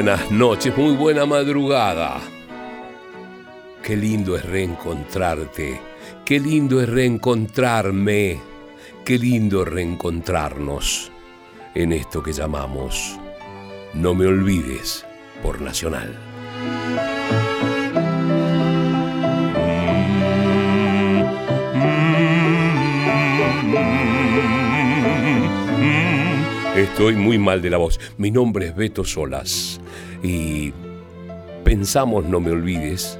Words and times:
Buenas 0.00 0.30
noches, 0.30 0.76
muy 0.76 0.94
buena 0.94 1.26
madrugada. 1.26 2.20
Qué 3.82 3.96
lindo 3.96 4.36
es 4.36 4.44
reencontrarte, 4.44 5.80
qué 6.24 6.38
lindo 6.38 6.80
es 6.80 6.88
reencontrarme, 6.88 8.38
qué 9.04 9.18
lindo 9.18 9.62
es 9.62 9.68
reencontrarnos 9.68 11.10
en 11.74 11.92
esto 11.92 12.22
que 12.22 12.32
llamamos 12.32 13.18
No 13.92 14.14
me 14.14 14.26
olvides 14.26 15.04
por 15.42 15.60
Nacional. 15.60 16.16
Estoy 26.76 27.16
muy 27.16 27.38
mal 27.38 27.60
de 27.60 27.70
la 27.70 27.78
voz. 27.78 27.98
Mi 28.16 28.30
nombre 28.30 28.66
es 28.66 28.76
Beto 28.76 29.04
Solas 29.04 29.77
y 30.22 30.72
pensamos, 31.64 32.24
no 32.24 32.40
me 32.40 32.50
olvides, 32.50 33.18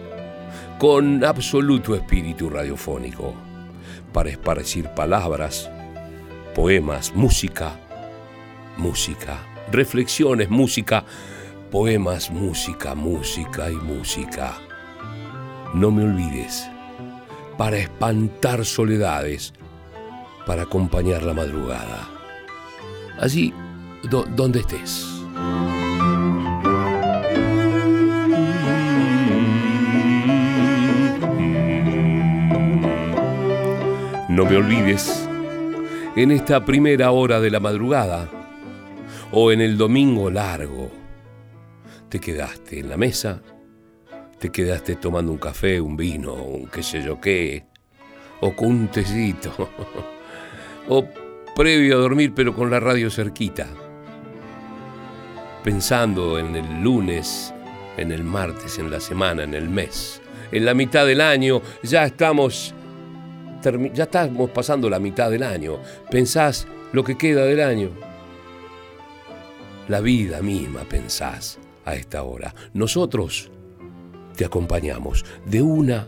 con 0.79 1.25
absoluto 1.25 1.95
espíritu 1.95 2.51
radiofónico, 2.51 3.35
para 4.13 4.31
esparcir 4.31 4.89
palabras, 4.91 5.71
poemas, 6.55 7.15
música, 7.15 7.73
música, 8.77 9.39
reflexiones, 9.71 10.49
música, 10.51 11.05
poemas, 11.71 12.31
música, 12.31 12.95
música 12.95 13.71
y 13.71 13.77
música. 13.77 14.55
No 15.75 15.91
me 15.91 16.05
olvides, 16.05 16.69
para 17.57 17.79
espantar 17.79 18.65
soledades, 18.65 19.53
para 20.47 20.63
acompañar 20.63 21.23
la 21.23 21.35
madrugada 21.35 22.19
allí 23.19 23.53
donde 24.11 24.61
estés. 24.61 25.07
No 34.39 34.45
me 34.45 34.57
olvides, 34.57 35.29
en 36.15 36.31
esta 36.31 36.65
primera 36.65 37.11
hora 37.11 37.41
de 37.41 37.51
la 37.51 37.59
madrugada 37.59 38.29
o 39.33 39.51
en 39.51 39.61
el 39.61 39.77
domingo 39.77 40.31
largo, 40.31 40.93
te 42.09 42.21
quedaste 42.21 42.79
en 42.79 42.89
la 42.89 42.97
mesa, 42.97 43.43
te 44.39 44.51
quedaste 44.51 44.95
tomando 44.95 45.33
un 45.33 45.39
café, 45.39 45.81
un 45.81 45.97
vino, 45.97 46.35
un 46.35 46.69
qué 46.69 46.85
sé 46.85 47.03
yo 47.03 47.21
qué, 47.21 47.65
o 48.41 48.55
con 48.55 48.69
un 48.69 48.87
tecito, 48.87 49.53
o 50.89 51.05
previo 51.57 51.97
a 51.97 52.01
dormir 52.01 52.33
pero 52.33 52.55
con 52.55 52.71
la 52.71 52.79
radio 52.79 53.11
cerquita, 53.11 53.67
pensando 55.65 56.39
en 56.39 56.55
el 56.55 56.81
lunes, 56.81 57.53
en 57.97 58.13
el 58.13 58.23
martes, 58.23 58.79
en 58.79 58.89
la 58.89 59.01
semana, 59.01 59.43
en 59.43 59.55
el 59.55 59.69
mes, 59.69 60.23
en 60.53 60.65
la 60.65 60.75
mitad 60.75 61.07
del 61.07 61.23
año, 61.23 61.61
ya 61.83 62.05
estamos, 62.05 62.73
ya 63.93 64.05
estamos 64.05 64.51
pasando 64.51 64.89
la 64.89 64.99
mitad 64.99 65.31
del 65.31 65.43
año, 65.43 65.79
pensás 66.11 66.67
lo 66.93 67.05
que 67.05 67.19
queda 67.19 67.45
del 67.45 67.61
año, 67.61 67.91
la 69.89 70.01
vida 70.01 70.43
misma 70.43 70.85
pensás 70.85 71.59
a 71.85 71.95
esta 71.95 72.23
hora. 72.23 72.55
Nosotros 72.75 73.51
te 74.37 74.45
acompañamos 74.45 75.25
de 75.47 75.63
una 75.63 76.07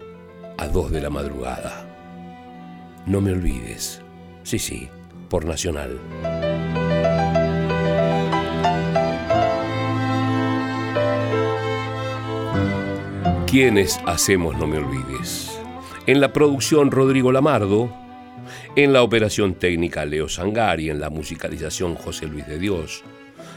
a 0.59 0.69
dos 0.69 0.91
de 0.91 1.01
la 1.01 1.11
madrugada. 1.11 1.87
No 3.07 3.21
me 3.21 3.33
olvides. 3.33 4.03
Sí, 4.43 4.59
sí, 4.59 4.89
por 5.29 5.45
Nacional. 5.45 5.99
¿Quiénes 13.51 13.99
hacemos 14.07 14.57
No 14.57 14.69
Me 14.69 14.79
Olvides? 14.79 15.50
En 16.11 16.21
la 16.21 16.33
producción 16.33 16.91
Rodrigo 16.91 17.31
Lamardo, 17.31 17.89
en 18.75 18.93
la 18.93 19.05
operación 19.05 19.55
técnica 19.55 20.05
Leo 20.05 20.29
Sangari, 20.29 20.91
en 20.91 20.99
la 20.99 21.09
musicalización 21.09 21.95
José 21.95 22.27
Luis 22.27 22.49
de 22.49 22.59
Dios. 22.59 23.05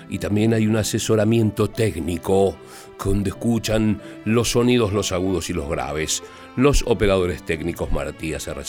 Y 0.07 0.19
también 0.19 0.53
hay 0.53 0.67
un 0.67 0.75
asesoramiento 0.75 1.71
técnico 1.71 2.55
donde 3.03 3.31
escuchan 3.31 3.99
los 4.25 4.51
sonidos, 4.51 4.93
los 4.93 5.11
agudos 5.11 5.49
y 5.49 5.53
los 5.53 5.67
graves. 5.67 6.21
Los 6.55 6.83
operadores 6.85 7.43
técnicos 7.43 7.91
Matías 7.91 8.47
R. 8.47 8.61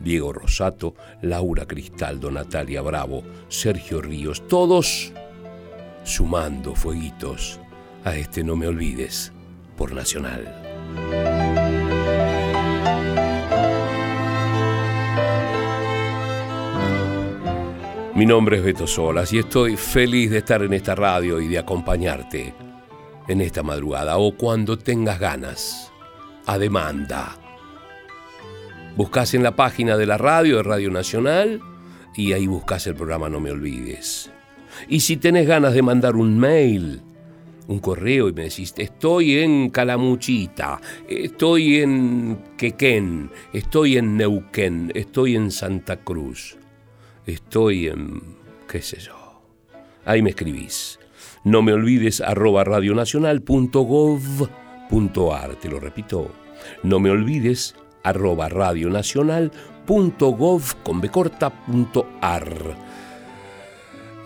Diego 0.00 0.34
Rosato, 0.34 0.94
Laura 1.22 1.64
Cristaldo, 1.64 2.30
Natalia 2.30 2.82
Bravo, 2.82 3.22
Sergio 3.48 4.02
Ríos, 4.02 4.46
todos 4.48 5.14
sumando 6.04 6.74
fueguitos 6.74 7.58
a 8.04 8.14
este 8.16 8.44
No 8.44 8.54
Me 8.54 8.66
Olvides 8.66 9.32
por 9.78 9.94
Nacional. 9.94 11.37
Mi 18.18 18.26
nombre 18.26 18.56
es 18.56 18.64
Beto 18.64 18.88
Solas 18.88 19.32
y 19.32 19.38
estoy 19.38 19.76
feliz 19.76 20.32
de 20.32 20.38
estar 20.38 20.60
en 20.64 20.72
esta 20.72 20.96
radio 20.96 21.40
y 21.40 21.46
de 21.46 21.56
acompañarte 21.56 22.52
en 23.28 23.40
esta 23.40 23.62
madrugada 23.62 24.18
o 24.18 24.36
cuando 24.36 24.76
tengas 24.76 25.20
ganas, 25.20 25.92
a 26.44 26.58
demanda 26.58 27.38
Buscas 28.96 29.34
en 29.34 29.44
la 29.44 29.54
página 29.54 29.96
de 29.96 30.06
la 30.06 30.18
radio, 30.18 30.56
de 30.56 30.64
Radio 30.64 30.90
Nacional, 30.90 31.60
y 32.16 32.32
ahí 32.32 32.48
buscas 32.48 32.88
el 32.88 32.96
programa 32.96 33.28
No 33.28 33.38
Me 33.38 33.52
Olvides. 33.52 34.32
Y 34.88 34.98
si 34.98 35.16
tenés 35.16 35.46
ganas 35.46 35.72
de 35.72 35.82
mandar 35.82 36.16
un 36.16 36.40
mail, 36.40 37.00
un 37.68 37.78
correo 37.78 38.28
y 38.28 38.32
me 38.32 38.42
decís, 38.42 38.74
estoy 38.78 39.38
en 39.38 39.70
Calamuchita, 39.70 40.80
estoy 41.08 41.76
en 41.76 42.36
Quequén, 42.56 43.30
estoy 43.52 43.96
en 43.96 44.16
Neuquén, 44.16 44.90
estoy 44.96 45.36
en 45.36 45.52
Santa 45.52 45.98
Cruz, 45.98 46.57
estoy 47.32 47.88
en, 47.88 48.22
qué 48.70 48.82
sé 48.82 49.00
yo. 49.00 49.40
Ahí 50.04 50.20
me 50.22 50.30
escribís. 50.30 51.00
No 51.44 51.62
me 51.62 51.72
olvides 51.72 52.20
arroba 52.20 52.64
radionacional.gov.ar, 52.64 55.54
te 55.56 55.68
lo 55.68 55.80
repito. 55.80 56.30
No 56.82 56.98
me 56.98 57.10
olvides 57.10 57.76
arroba 58.02 58.48
radionacional.gov 58.48 60.62
con 60.82 61.00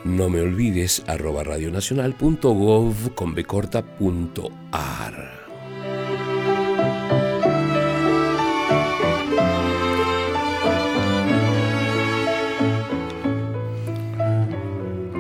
No 0.05 0.29
me 0.29 0.41
olvides 0.41 1.05
arroba 1.07 1.45
con 3.15 3.35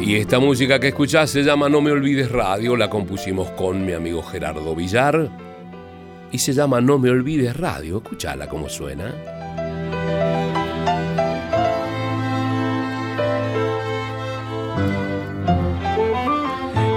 Y 0.04 0.16
esta 0.16 0.40
música 0.40 0.80
que 0.80 0.88
escuchás 0.88 1.30
se 1.30 1.44
llama 1.44 1.68
No 1.68 1.80
me 1.80 1.92
olvides 1.92 2.28
radio, 2.28 2.76
la 2.76 2.90
compusimos 2.90 3.50
con 3.50 3.86
mi 3.86 3.92
amigo 3.92 4.20
Gerardo 4.20 4.74
Villar 4.74 5.30
y 6.32 6.38
se 6.38 6.52
llama 6.52 6.80
No 6.80 6.98
me 6.98 7.08
olvides 7.08 7.56
radio. 7.56 7.98
Escuchala 7.98 8.48
como 8.48 8.68
suena. 8.68 9.14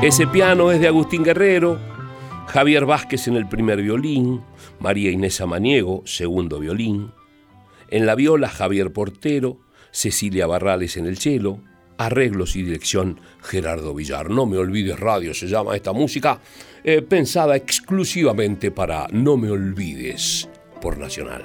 Ese 0.01 0.25
piano 0.25 0.71
es 0.71 0.79
de 0.79 0.87
Agustín 0.87 1.23
Guerrero, 1.23 1.79
Javier 2.47 2.87
Vázquez 2.87 3.27
en 3.27 3.35
el 3.35 3.47
primer 3.47 3.83
violín, 3.83 4.41
María 4.79 5.11
Inés 5.11 5.39
Amaniego, 5.41 6.01
segundo 6.05 6.59
violín, 6.59 7.11
en 7.89 8.07
la 8.07 8.15
viola 8.15 8.49
Javier 8.49 8.91
Portero, 8.91 9.59
Cecilia 9.91 10.47
Barrales 10.47 10.97
en 10.97 11.05
el 11.05 11.19
cello, 11.19 11.59
arreglos 11.97 12.55
y 12.55 12.63
dirección 12.63 13.19
Gerardo 13.41 13.93
Villar. 13.93 14.29
No 14.29 14.45
me 14.45 14.57
olvides 14.57 14.99
radio, 14.99 15.33
se 15.33 15.47
llama 15.47 15.75
esta 15.75 15.93
música, 15.93 16.39
eh, 16.83 17.01
pensada 17.01 17.55
exclusivamente 17.55 18.71
para 18.71 19.07
No 19.11 19.37
me 19.37 19.49
olvides 19.49 20.49
por 20.81 20.97
Nacional. 20.97 21.43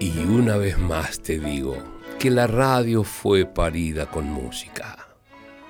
Y 0.00 0.18
una 0.20 0.56
vez 0.56 0.78
más 0.78 1.20
te 1.20 1.38
digo 1.38 1.76
que 2.18 2.30
la 2.30 2.46
radio 2.46 3.04
fue 3.04 3.46
parida 3.46 4.06
con 4.06 4.26
música. 4.26 4.96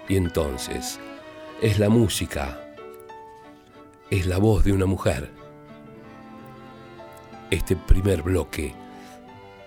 Y 0.08 0.16
entonces 0.16 0.98
es 1.60 1.78
la 1.78 1.90
música, 1.90 2.58
es 4.10 4.26
la 4.26 4.38
voz 4.38 4.64
de 4.64 4.72
una 4.72 4.86
mujer 4.86 5.37
este 7.50 7.76
primer 7.76 8.22
bloque 8.22 8.74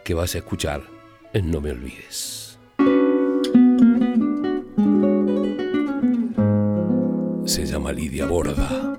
que 0.03 0.13
vas 0.13 0.35
a 0.35 0.39
escuchar 0.39 0.81
en 1.33 1.49
No 1.49 1.61
Me 1.61 1.71
Olvides. 1.71 2.59
Se 7.45 7.65
llama 7.65 7.91
Lidia 7.91 8.25
Borda. 8.27 8.97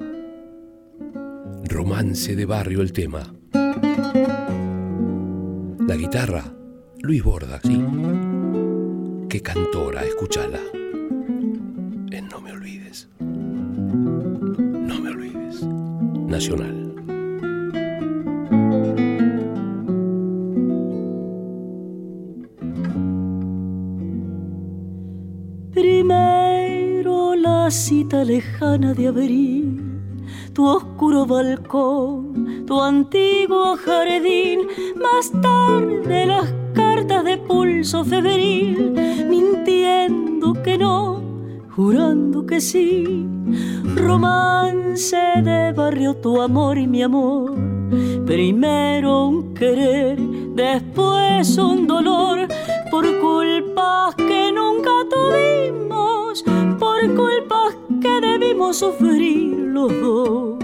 Romance 1.64 2.36
de 2.36 2.44
barrio 2.44 2.82
el 2.82 2.92
tema. 2.92 3.22
La 5.86 5.96
guitarra, 5.96 6.44
Luis 7.00 7.22
Borda, 7.22 7.60
sí. 7.62 7.82
Qué 9.28 9.40
cantora, 9.40 10.04
escúchala. 10.04 10.60
En 10.74 12.28
No 12.28 12.40
me 12.40 12.52
olvides. 12.52 13.08
No 13.20 15.00
me 15.00 15.10
olvides. 15.10 15.62
Nacional. 15.62 16.81
Primero 27.82 28.04
la 28.04 28.04
cita 28.04 28.24
lejana 28.24 28.94
de 28.94 29.08
abril 29.08 29.92
tu 30.52 30.66
oscuro 30.66 31.26
balcón, 31.26 32.64
tu 32.64 32.80
antiguo 32.80 33.76
jardín, 33.76 34.68
más 34.96 35.32
tarde 35.40 36.26
las 36.26 36.54
cartas 36.74 37.24
de 37.24 37.38
pulso 37.38 38.04
febril, 38.04 38.92
mintiendo 39.28 40.52
que 40.62 40.78
no, 40.78 41.20
jurando 41.70 42.46
que 42.46 42.60
sí, 42.60 43.26
romance 43.96 45.16
de 45.42 45.72
barrio 45.72 46.14
tu 46.14 46.40
amor 46.40 46.78
y 46.78 46.86
mi 46.86 47.02
amor, 47.02 47.56
primero 48.26 49.26
un 49.26 49.54
querer, 49.54 50.20
después 50.54 51.58
un 51.58 51.86
dolor, 51.88 52.46
sufrir 58.72 59.56
los 59.58 59.92
dos. 60.00 60.58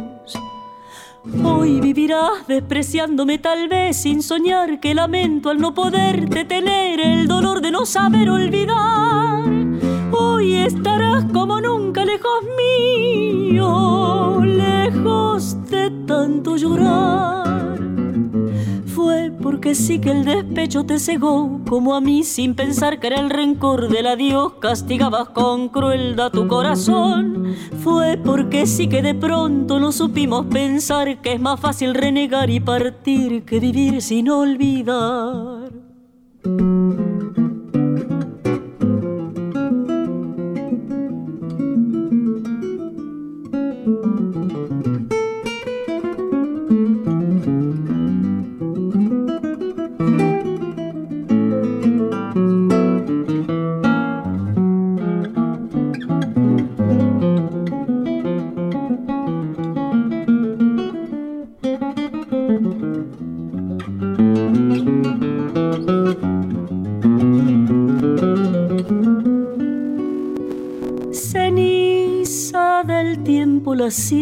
Hoy 1.45 1.81
vivirás 1.81 2.47
despreciándome 2.47 3.39
tal 3.39 3.69
vez 3.69 3.97
sin 3.99 4.23
soñar 4.23 4.81
que 4.81 4.95
lamento 4.95 5.51
al 5.51 5.59
no 5.59 5.75
poderte 5.75 6.45
tener 6.45 7.01
el 7.01 7.29
dolor 7.29 7.61
de 7.61 7.71
no 7.71 7.85
saber 7.85 8.31
olvidar. 8.31 9.45
Hoy 10.13 10.55
estarás 10.55 11.25
como 11.33 11.61
nunca 11.61 12.05
lejos 12.05 12.45
mío, 12.57 14.41
lejos 14.43 15.63
de 15.69 15.91
tanto 16.07 16.57
llorar 16.57 17.38
porque 19.49 19.75
sí 19.75 19.99
que 19.99 20.11
el 20.11 20.27
despecho 20.27 20.85
te 20.85 20.99
cegó, 20.99 21.63
como 21.67 21.95
a 21.95 22.03
mí 22.03 22.23
sin 22.23 22.55
pensar 22.55 23.01
que 23.01 23.07
era 23.07 23.19
el 23.19 23.31
rencor 23.31 23.89
del 23.89 24.07
adiós, 24.07 24.53
castigabas 24.61 25.31
con 25.31 25.71
crueldad 25.71 26.31
tu 26.31 26.47
corazón. 26.47 27.55
Fue 27.83 28.19
porque 28.23 28.67
sí 28.67 28.89
que 28.89 29.01
de 29.01 29.15
pronto 29.15 29.81
no 29.81 29.91
supimos 29.91 30.45
pensar 30.53 31.23
que 31.23 31.33
es 31.33 31.41
más 31.41 31.59
fácil 31.61 31.95
renegar 31.95 32.51
y 32.51 32.61
partir 32.61 33.47
que 33.47 33.59
vivir 33.59 34.03
sin 34.03 34.29
olvidar. 34.29 35.71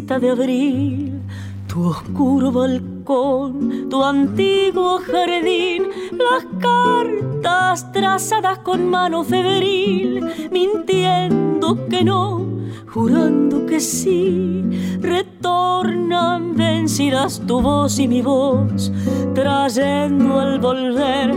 De 0.07 0.31
abril, 0.31 1.21
tu 1.67 1.89
oscuro 1.89 2.53
balcón, 2.53 3.89
tu 3.91 4.05
antiguo 4.05 5.01
jardín, 5.01 5.89
las 6.13 6.47
cartas 6.61 7.91
trazadas 7.93 8.59
con 8.61 8.89
mano 8.89 9.25
febril, 9.25 10.25
mintiendo 10.53 11.89
que 11.89 12.05
no, 12.05 12.47
jurando 12.87 13.67
que 13.67 13.81
sí, 13.81 14.65
retornan 15.01 16.55
vencidas 16.55 17.43
tu 17.45 17.61
voz 17.61 17.99
y 17.99 18.07
mi 18.07 18.23
voz, 18.23 18.93
trayendo 19.35 20.39
al 20.39 20.61
volver 20.61 21.36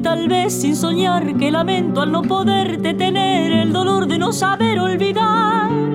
tal 0.00 0.28
vez 0.28 0.52
sin 0.60 0.76
soñar 0.76 1.36
que 1.36 1.50
lamento 1.50 2.00
al 2.00 2.12
no 2.12 2.22
poderte 2.22 2.94
tener 2.94 3.50
el 3.50 3.72
dolor 3.72 4.06
de 4.06 4.16
no 4.16 4.32
saber 4.32 4.78
olvidar. 4.78 5.85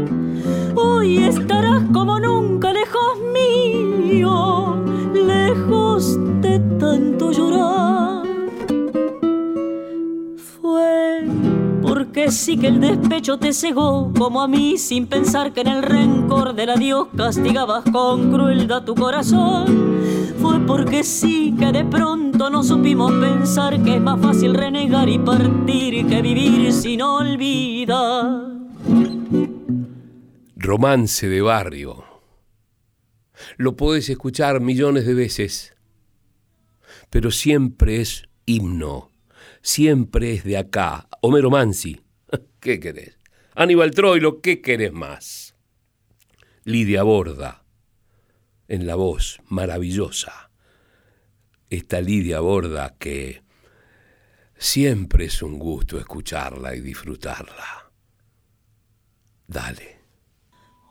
Despecho 12.81 13.37
te 13.37 13.53
cegó 13.53 14.11
como 14.17 14.41
a 14.41 14.47
mí 14.47 14.77
sin 14.77 15.07
pensar 15.07 15.53
que 15.53 15.61
en 15.61 15.67
el 15.67 15.83
rencor 15.83 16.53
del 16.53 16.71
adiós 16.71 17.07
castigabas 17.15 17.83
con 17.91 18.31
crueldad 18.31 18.83
tu 18.83 18.95
corazón. 18.95 19.99
Fue 20.41 20.59
porque 20.65 21.03
sí 21.03 21.55
que 21.57 21.71
de 21.71 21.85
pronto 21.85 22.49
no 22.49 22.63
supimos 22.63 23.11
pensar 23.13 23.81
que 23.83 23.95
es 23.95 24.01
más 24.01 24.19
fácil 24.19 24.53
renegar 24.55 25.07
y 25.07 25.19
partir 25.19 26.07
que 26.07 26.21
vivir 26.21 26.73
sin 26.73 27.01
olvidar. 27.01 28.47
Romance 30.55 31.29
de 31.29 31.41
barrio. 31.41 32.03
Lo 33.57 33.75
puedes 33.75 34.09
escuchar 34.09 34.59
millones 34.59 35.05
de 35.05 35.13
veces, 35.13 35.75
pero 37.09 37.31
siempre 37.31 38.01
es 38.01 38.27
himno 38.45 39.11
siempre 39.61 40.33
es 40.33 40.43
de 40.43 40.57
acá. 40.57 41.07
Homero 41.21 41.49
Mansi, 41.49 42.00
¿qué 42.61 42.79
querés? 42.79 43.17
Aníbal 43.55 43.91
Troilo, 43.91 44.39
¿qué 44.39 44.61
querés 44.61 44.93
más? 44.93 45.55
Lidia 46.63 47.03
Borda, 47.03 47.65
en 48.69 48.87
la 48.87 48.95
voz 48.95 49.41
maravillosa. 49.49 50.51
Esta 51.69 51.99
Lidia 51.99 52.39
Borda 52.39 52.95
que 52.97 53.43
siempre 54.57 55.25
es 55.25 55.41
un 55.41 55.59
gusto 55.59 55.97
escucharla 55.97 56.75
y 56.75 56.81
disfrutarla. 56.81 57.91
Dale. 59.47 59.99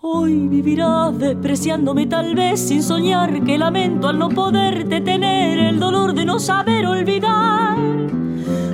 Hoy 0.02 0.48
vivirás 0.48 1.18
despreciándome 1.18 2.06
tal 2.06 2.34
vez 2.34 2.60
sin 2.60 2.82
soñar 2.82 3.44
que 3.44 3.58
lamento 3.58 4.08
al 4.08 4.18
no 4.18 4.30
poderte 4.30 5.00
tener 5.02 5.58
el 5.58 5.78
dolor 5.78 6.14
de 6.14 6.24
no 6.24 6.38
saber 6.40 6.86
olvidar 6.86 8.19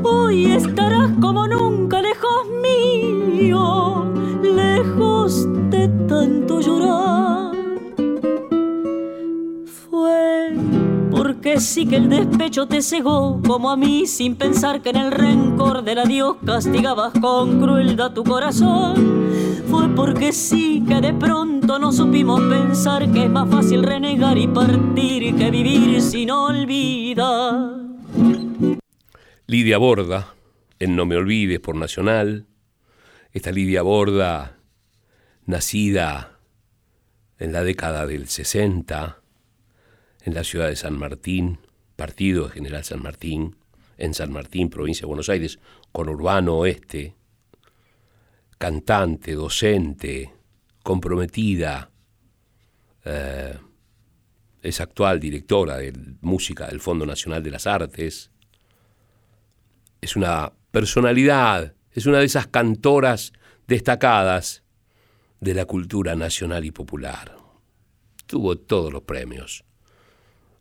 Hoy 0.08 0.46
estarás 0.52 1.10
como 1.20 1.48
nunca 1.48 2.00
lejos 2.00 2.46
mío, 2.62 4.06
lejos 4.40 5.48
de 5.68 5.88
tanto 6.06 6.60
llorar. 6.60 7.52
Fue 9.66 10.54
porque 11.10 11.58
sí 11.58 11.86
que 11.86 11.96
el 11.96 12.08
despecho 12.08 12.68
te 12.68 12.82
cegó, 12.82 13.40
como 13.44 13.68
a 13.68 13.76
mí, 13.76 14.06
sin 14.06 14.36
pensar 14.36 14.80
que 14.80 14.90
en 14.90 14.96
el 14.96 15.10
rencor 15.10 15.82
del 15.82 15.98
adiós 15.98 16.36
castigabas 16.46 17.12
con 17.20 17.60
crueldad 17.60 18.12
tu 18.12 18.22
corazón. 18.22 19.26
Fue 19.68 19.88
porque 19.88 20.32
sí 20.32 20.84
que 20.86 21.00
de 21.00 21.14
pronto 21.14 21.80
no 21.80 21.90
supimos 21.90 22.40
pensar 22.42 23.10
que 23.10 23.24
es 23.24 23.30
más 23.30 23.50
fácil 23.50 23.82
renegar 23.82 24.38
y 24.38 24.46
partir 24.46 25.34
que 25.34 25.50
vivir 25.50 26.00
sin 26.00 26.30
olvidar. 26.30 27.86
Lidia 29.48 29.78
Borda, 29.78 30.34
en 30.80 30.96
No 30.96 31.06
Me 31.06 31.14
Olvides 31.14 31.60
por 31.60 31.76
Nacional. 31.76 32.46
Esta 33.30 33.52
Lidia 33.52 33.82
Borda, 33.82 34.58
nacida 35.44 36.40
en 37.38 37.52
la 37.52 37.62
década 37.62 38.06
del 38.06 38.26
60, 38.26 39.22
en 40.24 40.34
la 40.34 40.42
ciudad 40.42 40.66
de 40.66 40.74
San 40.74 40.98
Martín, 40.98 41.60
partido 41.94 42.48
de 42.48 42.54
General 42.54 42.82
San 42.82 43.00
Martín, 43.00 43.54
en 43.98 44.14
San 44.14 44.32
Martín, 44.32 44.68
provincia 44.68 45.02
de 45.02 45.06
Buenos 45.06 45.28
Aires, 45.28 45.60
con 45.92 46.08
Urbano 46.08 46.56
Oeste, 46.56 47.14
cantante, 48.58 49.34
docente, 49.34 50.32
comprometida, 50.82 51.92
eh, 53.04 53.56
es 54.60 54.80
actual 54.80 55.20
directora 55.20 55.76
de 55.76 55.92
música 56.20 56.66
del 56.66 56.80
Fondo 56.80 57.06
Nacional 57.06 57.44
de 57.44 57.50
las 57.52 57.68
Artes, 57.68 58.32
es 60.06 60.14
una 60.14 60.52
personalidad, 60.70 61.74
es 61.90 62.06
una 62.06 62.20
de 62.20 62.26
esas 62.26 62.46
cantoras 62.46 63.32
destacadas 63.66 64.62
de 65.40 65.52
la 65.52 65.64
cultura 65.64 66.14
nacional 66.14 66.64
y 66.64 66.70
popular. 66.70 67.36
Tuvo 68.28 68.56
todos 68.56 68.92
los 68.92 69.02
premios. 69.02 69.64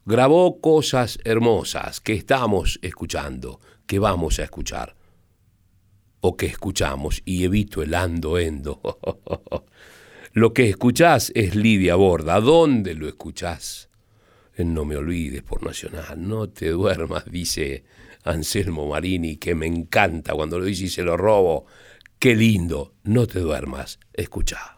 Grabó 0.04 0.62
cosas 0.62 1.20
hermosas 1.24 2.00
que 2.00 2.14
estamos 2.14 2.80
escuchando, 2.82 3.60
que 3.86 4.00
vamos 4.00 4.40
a 4.40 4.46
escuchar, 4.46 4.96
o 6.22 6.36
que 6.36 6.48
escuchamos, 6.48 7.22
y 7.24 7.44
evito 7.44 7.84
el 7.84 7.94
ando 7.94 8.40
endo. 8.40 8.82
lo 10.34 10.54
que 10.54 10.70
escuchás 10.70 11.32
es 11.36 11.54
Lidia 11.54 11.94
Borda. 11.94 12.42
¿Dónde 12.42 12.96
lo 12.96 13.08
escuchás? 13.08 13.90
En 14.56 14.74
No 14.74 14.86
me 14.86 14.96
olvides 14.96 15.44
por 15.44 15.62
Nacional. 15.62 16.28
No 16.28 16.50
te 16.50 16.72
duermas, 16.72 17.26
dice 17.30 17.84
Anselmo 18.26 18.88
Marini, 18.88 19.38
que 19.38 19.56
me 19.56 19.68
encanta 19.68 20.34
cuando 20.34 20.60
lo 20.60 20.66
dice 20.66 20.86
y 20.86 20.90
se 20.90 21.04
lo 21.04 21.16
robo. 21.16 21.66
Qué 22.20 22.36
lindo, 22.36 22.94
no 23.04 23.28
te 23.28 23.40
duermas, 23.40 24.00
escucha. 24.14 24.76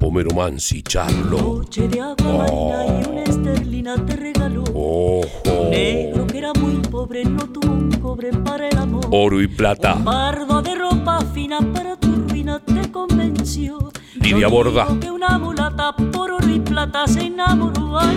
Homero 0.00 0.34
Mansi, 0.34 0.82
Charlo. 0.82 1.38
Noche 1.38 1.88
de 1.88 2.00
agua 2.00 2.32
marina 2.38 2.86
y 2.86 3.10
una 3.10 3.22
esterlina 3.22 4.06
te 4.06 4.16
regaló. 4.16 4.64
Ojo. 4.74 5.70
Negro 5.70 6.26
que 6.26 6.38
era 6.38 6.52
muy 6.54 6.76
pobre, 6.76 7.24
no 7.24 7.46
tuvo 7.50 7.72
un 7.72 7.90
cobre 7.92 8.30
para 8.30 8.68
el 8.68 8.78
amor. 8.78 9.06
Oro 9.10 9.40
y 9.40 9.48
plata. 9.48 9.94
Un 9.94 10.04
bardo 10.04 10.62
de 10.62 10.74
ropa 10.74 11.20
fina 11.32 11.60
para 11.72 11.96
tu 11.96 12.14
ruina 12.28 12.60
te 12.60 12.90
convenció. 12.92 13.90
Lidia 14.20 14.48
Borda. 14.48 14.86
que 15.00 15.10
una 15.10 15.38
mulata 15.38 15.94
por 15.96 16.30
oro 16.32 16.48
y 16.48 16.60
plata 16.60 17.06
se 17.06 17.22
enamoró. 17.22 17.98
Ay, 17.98 18.16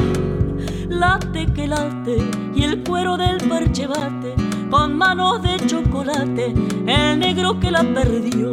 late 0.90 1.46
que 1.54 1.68
late 1.68 2.18
y 2.56 2.64
el 2.64 2.84
cuero 2.84 3.18
del 3.18 3.38
parche 3.48 3.88
bate 3.88 4.36
con 4.70 4.98
manos 4.98 5.42
de 5.42 5.58
chocolate 5.66 6.54
el 6.88 7.20
negro 7.20 7.60
que 7.60 7.72
la 7.72 7.84
perdió. 7.84 8.52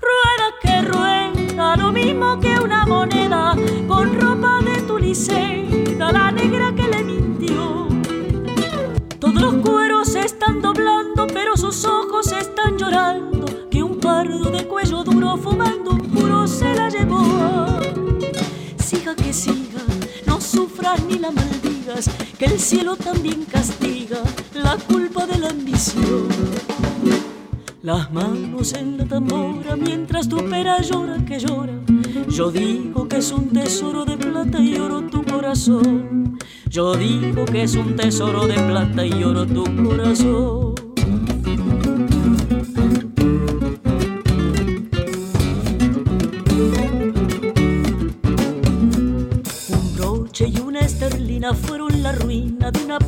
Rueda 0.00 0.48
que 0.62 0.82
rueda, 0.82 1.76
lo 1.76 1.92
mismo 1.92 2.38
que 2.40 2.58
una 2.58 2.86
moneda, 2.86 3.54
con 3.88 4.20
ropa 4.20 4.60
de 4.64 4.82
tu 4.82 4.98
licea, 4.98 5.64
la 5.98 6.30
negra 6.30 6.72
que 6.74 6.88
le 6.88 7.04
mintió. 7.04 7.88
Todos 9.18 9.34
los 9.34 9.54
cueros 9.54 10.08
se 10.08 10.20
están 10.20 10.60
doblando, 10.62 11.26
pero 11.26 11.56
sus 11.56 11.84
ojos 11.84 12.32
están 12.32 12.78
llorando, 12.78 13.68
que 13.70 13.82
un 13.82 13.98
pardo 13.98 14.50
de 14.50 14.66
cuello 14.66 15.04
duro 15.04 15.36
fumando 15.36 15.92
un 15.92 16.00
puro 16.00 16.46
se 16.46 16.74
la 16.74 16.88
llevó. 16.88 17.24
Siga 18.78 19.14
que 19.14 19.32
siga, 19.32 19.82
sufras 20.50 21.02
ni 21.04 21.18
la 21.18 21.30
maldigas, 21.30 22.10
que 22.38 22.46
el 22.46 22.58
cielo 22.58 22.96
también 22.96 23.44
castiga 23.44 24.18
la 24.52 24.76
culpa 24.76 25.26
de 25.26 25.38
la 25.38 25.50
ambición. 25.50 26.28
Las 27.82 28.12
manos 28.12 28.74
en 28.74 28.98
la 28.98 29.04
tambora 29.04 29.76
mientras 29.76 30.28
tu 30.28 30.36
pera 30.48 30.80
llora 30.82 31.24
que 31.24 31.38
llora. 31.38 31.74
Yo 32.28 32.50
digo 32.50 33.08
que 33.08 33.18
es 33.18 33.30
un 33.32 33.48
tesoro 33.50 34.04
de 34.04 34.16
plata 34.16 34.60
y 34.60 34.76
oro 34.76 35.02
tu 35.02 35.22
corazón. 35.22 36.38
Yo 36.68 36.94
digo 36.94 37.44
que 37.44 37.62
es 37.62 37.74
un 37.76 37.96
tesoro 37.96 38.46
de 38.46 38.54
plata 38.54 39.06
y 39.06 39.22
oro 39.22 39.46
tu 39.46 39.64
corazón. 39.84 40.69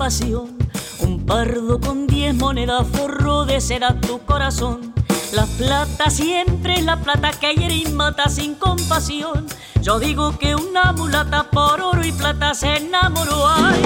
Un 0.02 1.24
pardo 1.24 1.78
con 1.78 2.08
diez 2.08 2.34
monedas 2.34 2.84
forró 2.92 3.44
de 3.44 3.60
seda 3.60 4.00
tu 4.00 4.18
corazón. 4.24 4.92
La 5.32 5.46
plata 5.46 6.10
siempre 6.10 6.74
es 6.74 6.84
la 6.84 6.96
plata 6.96 7.30
que 7.30 7.54
hiere 7.54 7.76
y 7.76 7.86
mata 7.86 8.28
sin 8.28 8.56
compasión. 8.56 9.46
Yo 9.80 10.00
digo 10.00 10.36
que 10.38 10.56
una 10.56 10.90
mulata 10.90 11.48
por 11.50 11.80
oro 11.80 12.04
y 12.04 12.10
plata 12.10 12.52
se 12.52 12.78
enamoró. 12.78 13.46
Ay, 13.46 13.80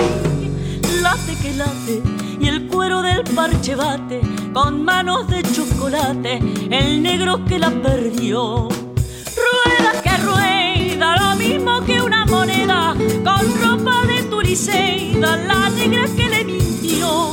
late 1.03 1.37
que 1.37 1.53
late 1.53 2.03
y 2.41 2.49
el 2.49 2.67
cuero 2.69 3.03
del 3.03 3.23
parche 3.23 3.75
bate 3.75 4.23
con 4.55 4.85
manos 4.85 5.29
de 5.29 5.43
chocolate 5.43 6.39
el 6.71 7.03
negro 7.03 7.45
que 7.45 7.59
la 7.59 7.69
perdió. 7.69 8.69
Rueda 9.37 10.01
que 10.03 10.17
rueda, 10.17 11.17
lo 11.19 11.37
mismo 11.37 11.85
que 11.85 12.01
una 12.01 12.25
moneda, 12.25 12.95
con 13.23 13.61
ropa 13.61 13.86
la 14.47 15.69
negra 15.71 16.07
que 16.17 16.29
le 16.29 16.45
mintió. 16.45 17.31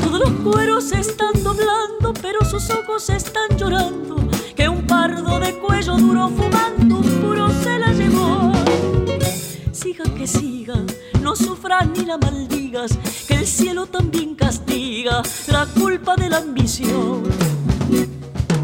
Todos 0.00 0.20
los 0.20 0.30
cueros 0.44 0.92
están 0.92 1.42
doblando, 1.42 2.14
pero 2.22 2.44
sus 2.44 2.70
ojos 2.70 3.10
están 3.10 3.58
llorando, 3.58 4.16
que 4.54 4.68
un 4.68 4.86
pardo 4.86 5.40
de 5.40 5.58
cuello 5.58 5.96
duro 5.96 6.28
fumando 6.28 6.98
un 6.98 7.20
puro 7.20 7.50
se 7.62 7.78
la 7.78 7.92
llevó. 7.92 8.52
Siga 9.72 10.04
que 10.16 10.28
siga, 10.28 10.76
no 11.22 11.34
sufras 11.34 11.88
ni 11.88 12.04
la 12.04 12.18
maldigas, 12.18 12.96
que 13.26 13.34
el 13.34 13.46
cielo 13.46 13.86
también 13.86 14.36
castiga 14.36 15.22
la 15.48 15.66
culpa 15.66 16.14
de 16.14 16.30
la 16.30 16.38
ambición. 16.38 17.24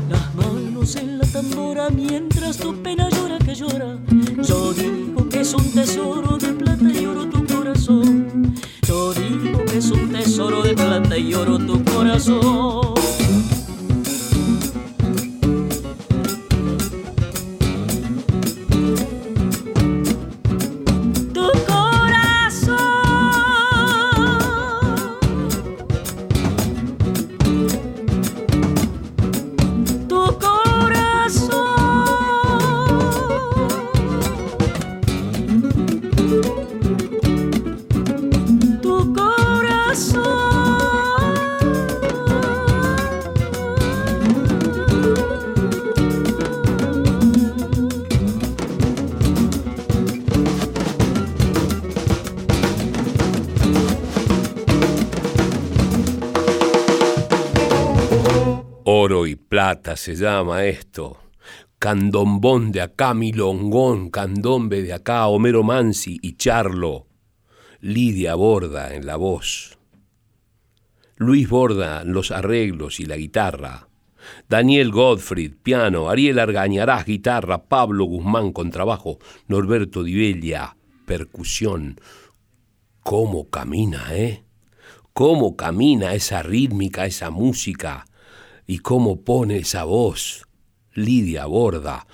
Las 0.09 0.35
manos 0.37 0.95
en 0.95 1.19
la 1.19 1.27
tambora 1.27 1.91
mientras 1.91 2.57
tu 2.59 2.81
pena 2.83 3.09
llora 3.11 3.39
que 3.39 3.55
llora. 3.55 3.99
Yo 4.43 4.73
digo 4.73 5.29
que 5.29 5.41
es 5.41 5.53
un 5.55 5.73
tesoro 5.73 6.39
de 6.39 6.53
plata 6.53 6.96
es 9.77 9.91
un 9.91 10.11
tesoro 10.11 10.63
de 10.63 10.75
plata 10.75 11.19
y 11.19 11.35
oro 11.35 11.59
tu 11.59 11.85
corazón. 11.85 13.06
Se 59.97 60.15
llama 60.15 60.65
esto. 60.65 61.19
Candombón 61.81 62.71
de 62.71 62.83
acá, 62.83 63.15
Milongón, 63.15 64.11
Candombe 64.11 64.81
de 64.83 64.93
acá, 64.93 65.27
Homero 65.27 65.65
Mansi 65.65 66.19
y 66.23 66.37
Charlo. 66.37 67.09
Lidia 67.81 68.37
Borda 68.37 68.95
en 68.95 69.07
la 69.07 69.17
voz. 69.17 69.77
Luis 71.17 71.49
Borda 71.49 72.05
los 72.05 72.31
arreglos 72.31 73.01
y 73.01 73.07
la 73.07 73.17
guitarra. 73.17 73.89
Daniel 74.49 74.93
Gottfried, 74.93 75.55
piano, 75.63 76.11
Ariel 76.11 76.39
Argañarás, 76.39 77.05
guitarra, 77.05 77.65
Pablo 77.65 78.05
Guzmán, 78.05 78.53
contrabajo, 78.53 79.19
Norberto 79.49 80.05
Divella, 80.05 80.77
percusión. 81.07 82.01
¿Cómo 83.03 83.51
camina, 83.51 84.15
eh? 84.15 84.45
¿Cómo 85.13 85.57
camina 85.57 86.15
esa 86.15 86.43
rítmica, 86.43 87.05
esa 87.07 87.31
música? 87.31 88.07
Y 88.67 88.79
cómo 88.79 89.23
pone 89.23 89.59
esa 89.59 89.85
voz. 89.85 90.47
Lidia 90.95 91.47
Borda, 91.47 92.07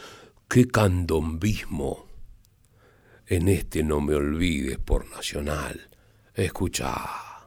qué 0.49 0.66
candombismo. 0.66 2.06
En 3.26 3.49
este 3.49 3.82
no 3.82 4.00
me 4.00 4.14
olvides 4.14 4.78
por 4.78 5.09
Nacional. 5.11 5.88
Escucha. 6.35 6.94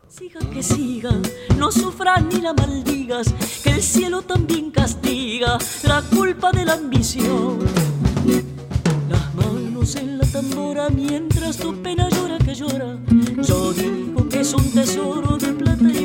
Siga 0.07 0.39
que 0.49 0.63
siga, 0.63 1.11
no 1.57 1.71
sufras 1.71 2.23
ni 2.23 2.39
la 2.39 2.53
maldigas, 2.53 3.33
que 3.63 3.71
el 3.71 3.81
cielo 3.83 4.21
también 4.21 4.71
castiga 4.71 5.57
la 5.83 6.01
culpa 6.01 6.51
de 6.53 6.63
la 6.63 6.73
ambición. 6.73 7.59
Las 9.09 9.35
manos 9.35 9.95
en 9.95 10.17
la 10.17 10.25
tambora 10.25 10.89
mientras 10.89 11.57
tu 11.57 11.81
pena 11.81 12.09
llora 12.09 12.37
que 12.37 12.55
llora. 12.55 12.97
Yo 13.43 13.73
digo 13.73 14.29
que 14.29 14.39
es 14.39 14.53
un 14.53 14.71
tesoro 14.71 15.37
de 15.37 15.51
plata 15.51 15.91
y 15.91 16.04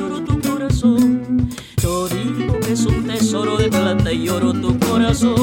es 2.73 2.87
un 2.87 3.05
tesoro 3.05 3.57
de 3.57 3.69
plata 3.69 4.12
y 4.12 4.29
oro 4.29 4.53
tu 4.53 4.79
corazón. 4.79 5.39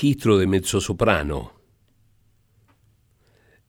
Registro 0.00 0.38
de 0.38 0.46
mezzosoprano. 0.46 1.52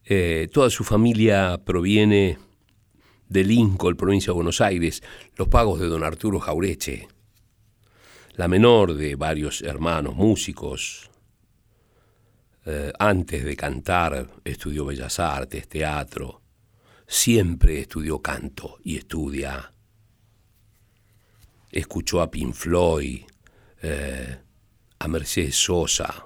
Eh, 0.05 0.47
toda 0.53 0.69
su 0.69 0.85
familia 0.85 1.59
proviene 1.61 2.38
de 3.27 3.43
Lincoln, 3.43 3.97
provincia 3.97 4.31
de 4.31 4.35
Buenos 4.35 4.61
Aires, 4.61 5.03
los 5.35 5.50
pagos 5.50 5.81
de 5.81 5.88
don 5.88 6.05
Arturo 6.05 6.39
Jaureche, 6.39 7.09
la 8.35 8.47
menor 8.47 8.93
de 8.93 9.15
varios 9.15 9.61
hermanos 9.61 10.15
músicos. 10.15 11.11
Eh, 12.65 12.93
antes 12.97 13.43
de 13.43 13.55
cantar 13.57 14.29
estudió 14.45 14.85
bellas 14.85 15.19
artes, 15.19 15.67
teatro, 15.67 16.41
siempre 17.05 17.81
estudió 17.81 18.21
canto 18.21 18.77
y 18.85 18.95
estudia. 18.95 19.73
Escuchó 21.69 22.21
a 22.21 22.31
Pink 22.31 22.53
Floyd, 22.53 23.23
eh, 23.81 24.38
a 25.01 25.08
Mercedes 25.08 25.55
Sosa, 25.55 26.25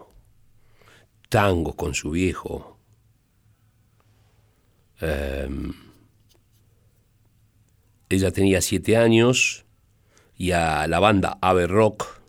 tangos 1.29 1.75
con 1.75 1.94
su 1.94 2.12
viejo. 2.12 2.77
Em, 5.00 5.74
ella 8.10 8.32
tenía 8.32 8.60
siete 8.60 8.98
años 8.98 9.65
y 10.36 10.51
a 10.51 10.88
la 10.88 11.00
banda 11.00 11.38
Ave 11.41 11.67
Rock, 11.67 12.20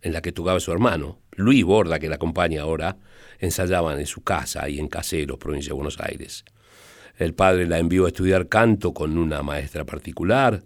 en 0.00 0.14
la 0.14 0.22
que 0.22 0.32
tocaba 0.32 0.58
su 0.58 0.72
hermano, 0.72 1.18
Luis 1.32 1.64
Borda, 1.64 1.98
que 1.98 2.08
la 2.08 2.14
acompaña 2.14 2.62
ahora, 2.62 2.96
ensayaban 3.38 4.00
en 4.00 4.06
su 4.06 4.22
casa 4.22 4.70
y 4.70 4.78
en 4.78 4.88
Caseros, 4.88 5.36
provincia 5.36 5.70
de 5.70 5.74
Buenos 5.74 6.00
Aires. 6.00 6.46
El 7.18 7.34
padre 7.34 7.66
la 7.66 7.78
envió 7.78 8.06
a 8.06 8.08
estudiar 8.08 8.48
canto 8.48 8.94
con 8.94 9.18
una 9.18 9.42
maestra 9.42 9.84
particular 9.84 10.62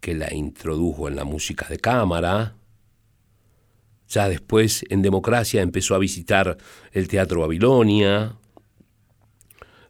que 0.00 0.14
la 0.14 0.34
introdujo 0.34 1.06
en 1.06 1.14
la 1.14 1.24
música 1.24 1.68
de 1.68 1.78
cámara. 1.78 2.56
Ya 4.12 4.28
después, 4.28 4.84
en 4.90 5.00
democracia, 5.00 5.62
empezó 5.62 5.94
a 5.94 5.98
visitar 5.98 6.58
el 6.92 7.08
Teatro 7.08 7.40
Babilonia, 7.40 8.36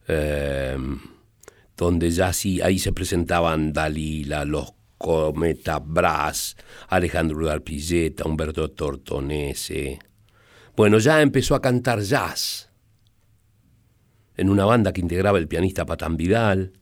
em, 0.07 1.01
donde 1.77 2.09
ya 2.13 2.33
sí, 2.33 2.61
ahí 2.61 2.79
se 2.79 2.93
presentaban 2.93 3.73
Dalila, 3.73 4.45
los 4.45 4.75
Cometa 4.97 5.81
Brass, 5.81 6.57
Alejandro 6.89 7.45
Darpilleta, 7.45 8.25
Humberto 8.25 8.71
Tortonese. 8.71 9.99
Bueno, 10.77 11.01
ya 11.01 11.21
empezó 11.21 11.57
a 11.57 11.61
cantar 11.61 12.01
jazz 12.01 12.71
en 14.37 14.49
una 14.49 14.65
banda 14.65 14.93
que 14.93 15.01
integraba 15.01 15.39
el 15.39 15.49
pianista 15.49 15.85
Patán 15.85 16.17
Vidal, 16.17 16.75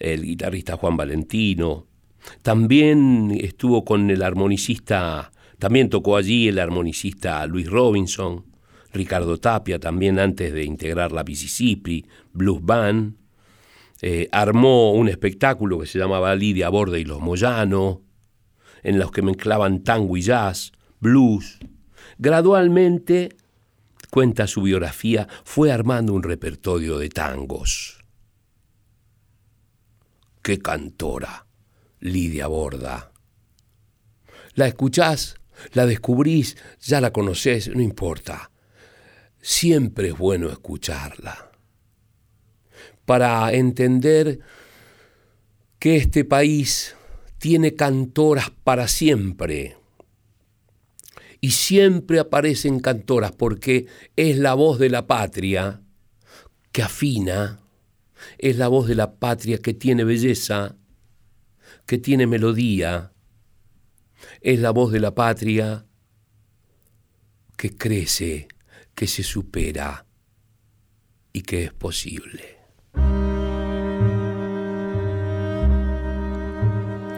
el 0.00 0.22
guitarrista 0.22 0.76
Juan 0.76 0.96
Valentino. 0.96 1.86
También 2.42 3.30
estuvo 3.40 3.84
con 3.84 4.10
el 4.10 4.24
armonicista, 4.24 5.30
también 5.58 5.88
tocó 5.88 6.16
allí 6.16 6.48
el 6.48 6.58
armonicista 6.58 7.46
Luis 7.46 7.68
Robinson, 7.68 8.44
Ricardo 8.92 9.38
Tapia, 9.38 9.78
también 9.78 10.18
antes 10.18 10.52
de 10.52 10.64
integrar 10.64 11.12
la 11.12 11.24
Mississippi, 11.24 12.06
Blues 12.32 12.62
Band. 12.62 13.14
Eh, 14.02 14.28
armó 14.32 14.92
un 14.92 15.08
espectáculo 15.08 15.78
que 15.78 15.86
se 15.86 15.98
llamaba 15.98 16.34
Lidia 16.34 16.68
Borde 16.68 17.00
y 17.00 17.04
los 17.04 17.20
Moyano, 17.20 18.02
en 18.82 18.98
los 18.98 19.10
que 19.10 19.22
mezclaban 19.22 19.82
tango 19.82 20.16
y 20.16 20.22
jazz, 20.22 20.72
blues. 21.00 21.58
Gradualmente, 22.18 23.36
cuenta 24.10 24.46
su 24.46 24.62
biografía, 24.62 25.26
fue 25.44 25.72
armando 25.72 26.12
un 26.12 26.22
repertorio 26.22 26.98
de 26.98 27.08
tangos. 27.08 28.04
¡Qué 30.42 30.58
cantora! 30.58 31.46
Lidia 32.00 32.46
Borda. 32.46 33.12
La 34.54 34.66
escuchás, 34.66 35.36
la 35.72 35.86
descubrís, 35.86 36.56
ya 36.80 37.00
la 37.00 37.12
conocés, 37.12 37.68
no 37.68 37.80
importa. 37.80 38.50
Siempre 39.40 40.08
es 40.08 40.18
bueno 40.18 40.50
escucharla. 40.50 41.50
Para 43.04 43.52
entender 43.52 44.40
que 45.78 45.96
este 45.96 46.24
país 46.24 46.96
tiene 47.38 47.74
cantoras 47.74 48.50
para 48.64 48.88
siempre 48.88 49.76
y 51.40 51.50
siempre 51.50 52.18
aparecen 52.18 52.80
cantoras 52.80 53.32
porque 53.32 53.86
es 54.16 54.38
la 54.38 54.54
voz 54.54 54.78
de 54.78 54.90
la 54.90 55.06
patria 55.06 55.82
que 56.72 56.82
afina, 56.82 57.60
es 58.38 58.56
la 58.56 58.68
voz 58.68 58.88
de 58.88 58.94
la 58.94 59.14
patria 59.14 59.58
que 59.58 59.74
tiene 59.74 60.04
belleza, 60.04 60.76
que 61.86 61.98
tiene 61.98 62.26
melodía, 62.26 63.12
es 64.46 64.60
la 64.60 64.70
voz 64.70 64.92
de 64.92 65.00
la 65.00 65.12
patria 65.12 65.86
que 67.56 67.76
crece, 67.76 68.46
que 68.94 69.08
se 69.08 69.24
supera 69.24 70.06
y 71.32 71.42
que 71.42 71.64
es 71.64 71.72
posible. 71.72 72.56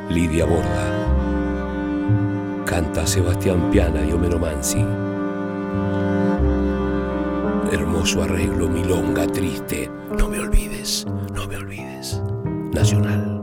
Lidia 0.08 0.46
Borda 0.46 1.04
canta 2.64 3.06
Sebastián 3.06 3.70
Piana 3.70 4.06
y 4.06 4.12
Homero 4.12 4.38
Mansi. 4.38 4.80
Hermoso 7.70 8.22
arreglo, 8.22 8.70
milonga 8.70 9.26
triste, 9.26 9.90
no 10.16 10.30
me 10.30 10.38
olvides, 10.40 11.04
no 11.34 11.46
me 11.46 11.56
olvides. 11.56 12.22
Nacional. 12.72 13.37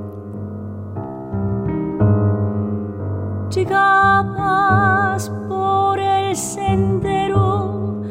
Sendero, 6.36 8.04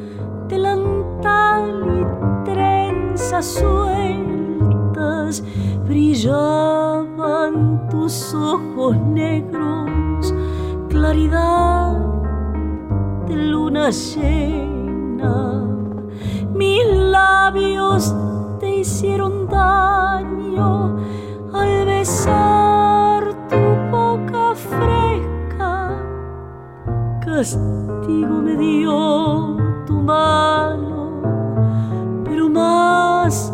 delantal 0.48 1.84
y 1.86 2.04
trenzas 2.44 3.46
sueltas, 3.46 5.44
brillaban 5.86 7.54
tus 7.90 8.34
ojos 8.34 8.96
negros 8.96 10.34
claridad 10.94 11.98
de 13.26 13.36
luna 13.36 13.90
llena. 13.90 15.64
Mis 16.54 16.86
labios 16.86 18.14
te 18.60 18.76
hicieron 18.76 19.48
daño 19.48 20.96
al 21.52 21.84
besar 21.84 23.24
tu 23.48 23.56
boca 23.90 24.54
fresca. 24.54 25.98
Castigo 28.24 28.40
me 28.40 28.56
dio 28.56 29.56
tu 29.86 29.94
mano, 30.00 31.10
pero 32.24 32.48
más 32.48 33.52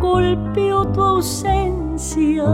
golpeó 0.00 0.84
tu 0.88 1.02
ausencia. 1.02 2.44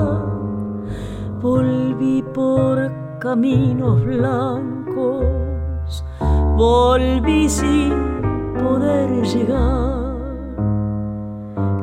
Volví 1.41 2.23
por 2.33 2.93
caminos 3.19 4.05
blancos, 4.05 5.25
volví 6.57 7.49
sin 7.49 7.93
poder 8.63 9.23
llegar. 9.25 10.15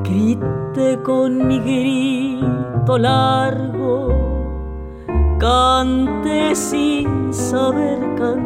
Grité 0.03 1.01
con 1.03 1.47
mi 1.47 1.59
grito 1.59 2.97
largo, 2.97 4.07
cante 5.37 6.55
sin 6.55 7.33
saber 7.33 7.99
cantar. 8.15 8.44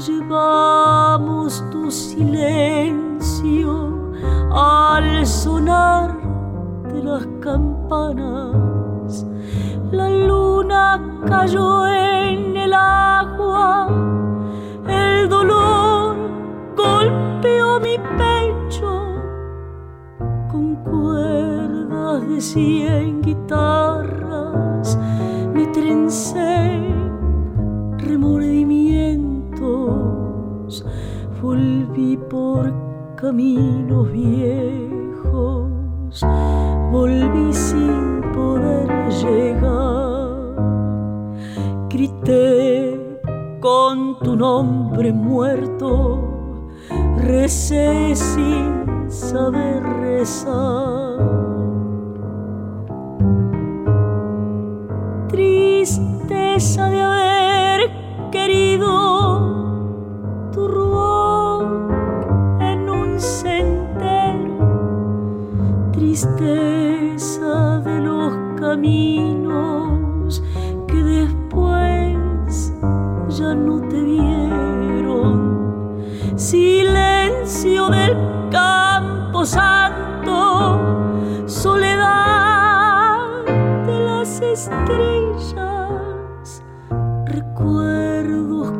Llevamos 0.00 1.62
tu 1.70 1.90
silencio 1.90 3.70
al 4.52 5.26
sonar 5.26 6.16
de 6.92 7.02
las 7.02 7.26
campanas. 7.40 9.26
La 9.92 10.08
luna 10.08 11.22
cayó 11.26 11.86
en 11.86 12.56
el 12.56 12.72
agua, 12.72 13.88
el 14.88 15.28
dolor 15.28 16.16
golpeó 16.76 17.80
mi 17.80 17.98
pecho 18.16 19.02
con 20.50 20.76
cuerdas 20.76 22.28
de 22.28 22.40
cien 22.40 23.20
guitarras 23.20 24.10
trencé 25.72 26.80
remordimientos, 27.98 28.49
volví 31.40 32.18
por 32.28 32.72
caminos 33.16 34.12
viejos, 34.12 35.70
volví 36.90 37.52
sin 37.52 38.20
poder 38.34 38.88
llegar, 39.08 40.54
grité 41.88 43.18
con 43.60 44.18
tu 44.18 44.36
nombre 44.36 45.12
muerto, 45.12 46.68
recé 47.18 48.14
sin 48.14 49.10
saber 49.10 49.82
rezar. 49.82 51.00
Tristeza 55.28 56.88
de 56.90 57.00
haber 57.00 57.80
querido 58.30 59.69
tristeza 66.10 67.78
de 67.84 68.00
los 68.00 68.34
caminos 68.58 70.42
que 70.88 70.96
después 70.96 72.72
ya 73.28 73.54
no 73.54 73.80
te 73.88 74.02
vieron, 74.02 76.02
silencio 76.34 77.90
del 77.90 78.16
campo 78.50 79.46
santo, 79.46 80.80
soledad 81.46 83.44
de 83.86 84.00
las 84.00 84.40
estrellas 84.40 85.54
caminos 87.26 88.72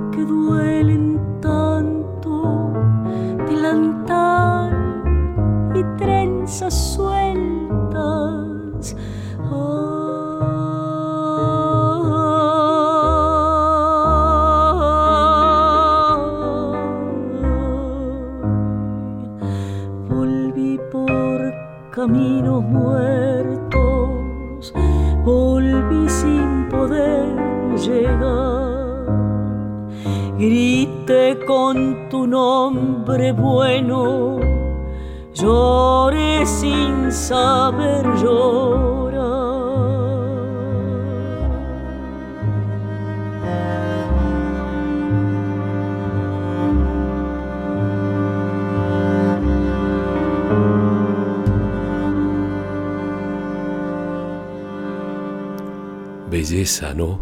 Belleza, 56.70 56.94
¿no? 56.94 57.20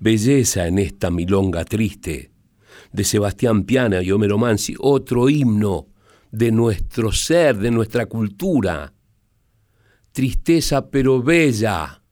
Belleza 0.00 0.66
en 0.66 0.78
esta 0.78 1.10
milonga 1.10 1.62
triste 1.66 2.32
de 2.90 3.04
Sebastián 3.04 3.64
Piana 3.64 4.00
y 4.00 4.12
Homero 4.12 4.38
Mansi, 4.38 4.74
otro 4.78 5.28
himno 5.28 5.88
de 6.30 6.50
nuestro 6.50 7.12
ser, 7.12 7.58
de 7.58 7.70
nuestra 7.70 8.06
cultura. 8.06 8.94
Tristeza 10.12 10.88
pero 10.88 11.22
bella, 11.22 12.02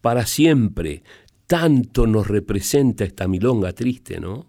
para 0.00 0.26
siempre. 0.26 1.02
Tanto 1.48 2.06
nos 2.06 2.28
representa 2.28 3.02
esta 3.02 3.26
milonga 3.26 3.72
triste, 3.72 4.20
¿no? 4.20 4.48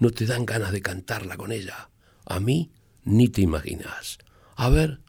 No 0.00 0.10
te 0.10 0.26
dan 0.26 0.44
ganas 0.44 0.72
de 0.72 0.82
cantarla 0.82 1.36
con 1.36 1.52
ella. 1.52 1.90
A 2.26 2.40
mí 2.40 2.72
ni 3.04 3.28
te 3.28 3.42
imaginas. 3.42 4.18
A 4.56 4.68
ver, 4.70 5.02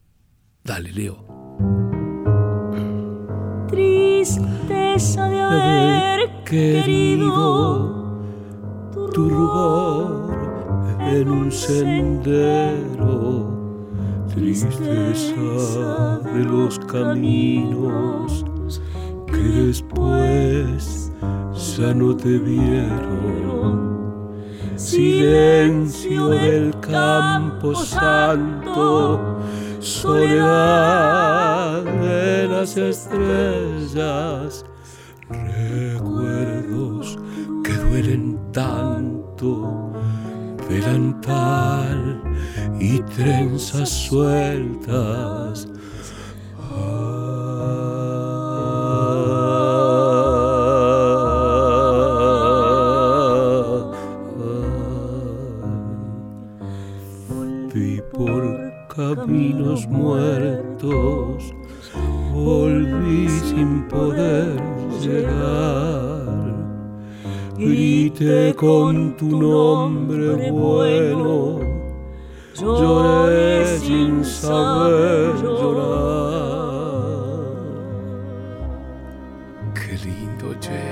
dale, 0.63 0.91
Leo 0.91 1.98
tristeza 3.69 5.29
de 5.29 5.39
haber 5.39 6.43
querido 6.43 8.19
tu 9.13 9.29
rubor 9.29 10.29
en 11.01 11.29
un 11.29 11.51
sendero, 11.51 12.27
tristeza 14.33 16.19
de 16.33 16.43
los 16.45 16.79
caminos 16.79 18.45
que 19.27 19.37
después 19.37 21.11
ya 21.77 21.93
no 21.93 22.15
te 22.15 22.37
vieron. 22.39 23.89
Silencio 24.75 26.29
del 26.29 26.73
campo 26.79 27.75
santo 27.75 29.39
soledad 29.79 31.18
las 32.59 32.75
estrellas, 32.75 34.65
recuerdos 35.29 37.17
que 37.63 37.71
duelen 37.71 38.37
tanto, 38.51 39.93
delantal 40.67 42.21
y 42.77 42.99
trenzas 43.15 43.89
sueltas. 43.89 45.67
caminos 58.95 59.87
muertos, 59.87 61.28
poder 63.99 64.55
llegar. 65.01 66.19
Grité 67.57 68.55
con 68.55 69.17
tu 69.17 69.29
nombre 69.41 70.51
bueno, 70.51 71.59
lloré 72.55 73.77
sin 73.79 74.23
saber 74.23 75.35
llorar. 75.41 76.79
Qué 79.73 79.93
lindo, 80.05 80.47
che. 80.63 80.87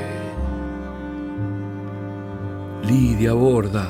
Lidia 2.88 3.34
Borda, 3.34 3.88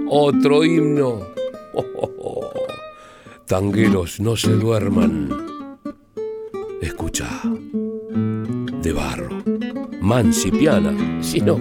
otro 0.10 0.64
himno. 0.64 1.28
Tangueros, 3.50 4.20
no 4.20 4.36
se 4.36 4.52
duerman. 4.52 5.28
Escucha, 6.84 7.28
de 8.84 8.94
barro, 8.94 9.30
mancipiana, 10.02 10.94
si 11.20 11.42
no, 11.42 11.58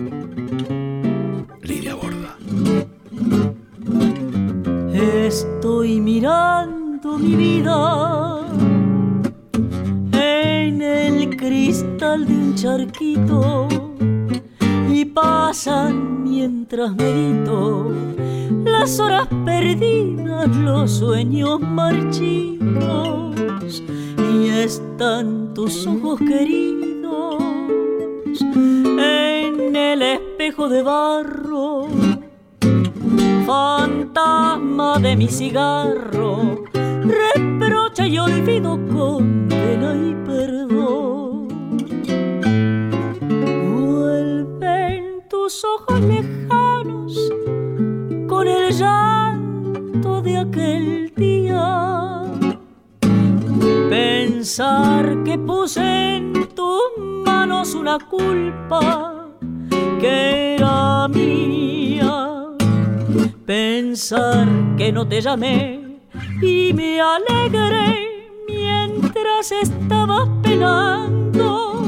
Lidia 1.62 1.94
Borda. 1.94 2.36
Estoy 4.92 6.02
mirando 6.02 7.16
mi 7.18 7.34
vida 7.34 8.40
en 10.12 10.82
el 10.82 11.36
cristal 11.38 12.26
de 12.26 12.34
un 12.34 12.54
charquito 12.54 13.66
y 14.92 15.06
pasan 15.06 16.22
mientras 16.22 16.94
medito 16.94 17.90
las 18.64 18.98
horas 19.00 19.28
perdidas, 19.44 20.48
los 20.56 20.90
sueños 20.90 21.60
marchitos 21.60 23.28
y 24.32 24.48
están 24.48 25.54
tus 25.54 25.86
ojos 25.86 26.18
queridos 26.20 27.42
en 28.40 29.76
el 29.76 30.02
espejo 30.02 30.68
de 30.68 30.82
barro, 30.82 31.88
fantasma 33.46 34.98
de 34.98 35.16
mi 35.16 35.28
cigarro, 35.28 36.64
reprocha 36.74 38.06
y 38.06 38.18
olvido, 38.18 38.78
condena 38.92 39.94
y 39.94 40.14
perdón. 40.26 41.48
Vuelven 43.74 45.22
tus 45.28 45.64
ojos 45.64 46.00
lejanos 46.00 46.57
con 48.38 48.46
el 48.46 48.72
llanto 48.72 50.22
de 50.22 50.38
aquel 50.38 51.12
día. 51.16 52.22
Pensar 53.90 55.24
que 55.24 55.36
puse 55.36 55.80
en 56.16 56.32
tus 56.54 56.82
manos 57.24 57.74
una 57.74 57.98
culpa 57.98 59.26
que 59.98 60.54
era 60.54 61.08
mía. 61.08 62.54
Pensar 63.44 64.46
que 64.76 64.92
no 64.92 65.04
te 65.08 65.20
llamé 65.20 65.98
y 66.40 66.72
me 66.72 67.00
alegré 67.00 68.30
mientras 68.46 69.50
estabas 69.50 70.28
penando. 70.44 71.82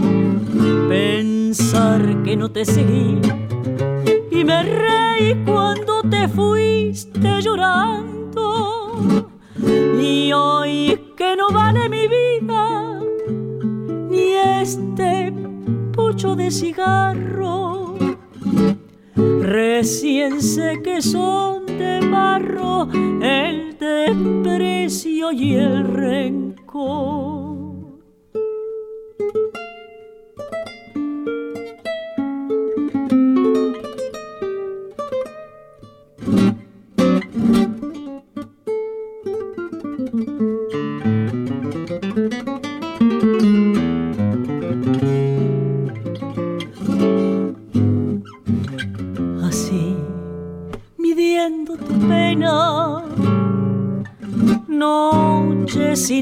Pensar 0.89 2.25
que 2.25 2.35
no 2.35 2.51
te 2.51 2.65
seguí 2.65 3.21
y 4.33 4.45
me 4.45 4.63
reí 4.63 5.35
cuando 5.45 5.90
te 6.11 6.29
fuiste 6.29 7.41
llorando. 7.41 8.91
Y 10.01 10.33
hoy 10.33 11.01
que 11.17 11.37
no 11.37 11.51
vale 11.51 11.89
mi 11.89 12.09
vida 12.09 13.01
ni 14.11 14.35
este 14.35 15.33
pucho 15.93 16.35
de 16.35 16.51
cigarro. 16.51 17.97
Recién 19.41 20.41
sé 20.43 20.81
que 20.83 21.01
son 21.01 21.67
de 21.67 22.01
barro 22.11 22.89
el 23.23 23.77
desprecio 23.79 25.33
y 25.33 25.55
el 25.55 25.85
rencor. 25.85 27.50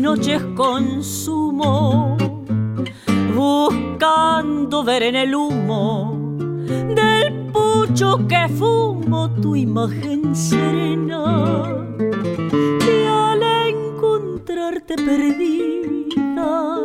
Noches 0.01 0.41
consumo, 0.55 2.17
buscando 3.35 4.85
ver 4.85 5.03
en 5.03 5.17
el 5.17 5.35
humo 5.35 6.37
del 6.69 7.51
pucho 7.53 8.27
que 8.29 8.49
fumo 8.49 9.31
tu 9.31 9.57
imagen 9.57 10.37
serena. 10.37 11.65
Y 11.99 13.07
al 13.07 13.43
encontrarte 13.43 14.95
perdida 14.97 16.79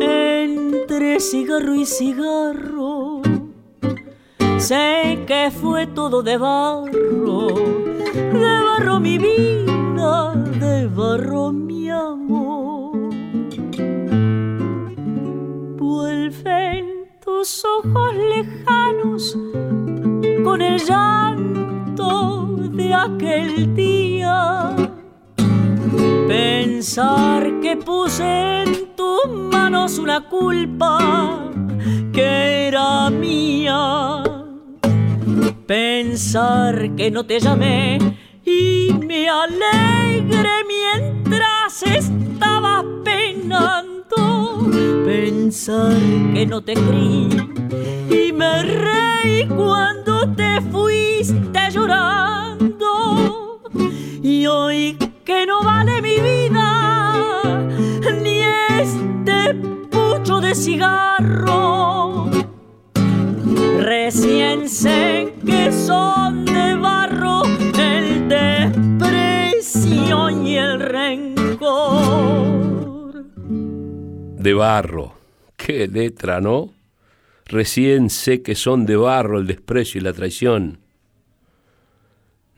entre 0.00 1.20
cigarro 1.20 1.74
y 1.74 1.84
cigarro, 1.84 3.22
sé 4.58 5.24
que 5.26 5.50
fue 5.50 5.86
todo 5.86 6.22
de 6.22 6.36
barro, 6.36 7.48
de 8.14 8.60
barro 8.60 9.00
mi 9.00 9.18
vida, 9.18 10.34
de 10.34 10.86
barro 10.86 11.39
tus 17.40 17.64
ojos 17.64 18.14
lejanos 18.14 19.38
con 20.44 20.60
el 20.60 20.78
llanto 20.78 22.46
de 22.70 22.92
aquel 22.92 23.74
día. 23.74 24.76
Pensar 26.28 27.60
que 27.62 27.78
puse 27.78 28.62
en 28.64 28.94
tus 28.94 29.26
manos 29.50 29.96
una 29.96 30.28
culpa 30.28 31.50
que 32.12 32.68
era 32.68 33.08
mía. 33.08 34.22
Pensar 35.66 36.94
que 36.94 37.10
no 37.10 37.24
te 37.24 37.40
llamé 37.40 38.18
y 38.44 38.92
me 39.00 39.30
alegré 39.30 40.58
mientras 40.68 41.84
estabas 41.84 42.84
penando. 44.10 44.70
Pensar 45.04 45.96
que 46.34 46.44
no 46.46 46.60
te 46.62 46.72
escribí 46.72 47.28
y 48.10 48.32
me 48.32 48.62
reí 48.62 49.46
cuando 49.48 50.32
te 50.34 50.60
fuiste 50.70 51.70
llorando. 51.70 53.60
Y 54.22 54.46
hoy 54.46 54.96
que 55.24 55.46
no 55.46 55.64
vale 55.64 56.00
mi 56.02 56.20
vida 56.20 57.66
ni 58.22 58.42
este 58.80 59.54
pucho 59.90 60.40
de 60.40 60.54
cigarro. 60.54 62.30
Recién 63.80 64.68
sé 64.68 65.34
que 65.44 65.72
son 65.72 66.44
de 66.44 66.76
barro 66.76 67.42
el 67.78 68.28
desprecio 68.28 70.30
y 70.30 70.56
el 70.56 70.78
rencor. 70.80 71.39
De 74.40 74.54
barro. 74.54 75.12
Qué 75.54 75.86
letra, 75.86 76.40
¿no? 76.40 76.72
Recién 77.44 78.08
sé 78.08 78.40
que 78.40 78.54
son 78.54 78.86
de 78.86 78.96
barro 78.96 79.38
el 79.38 79.46
desprecio 79.46 80.00
y 80.00 80.04
la 80.04 80.14
traición. 80.14 80.78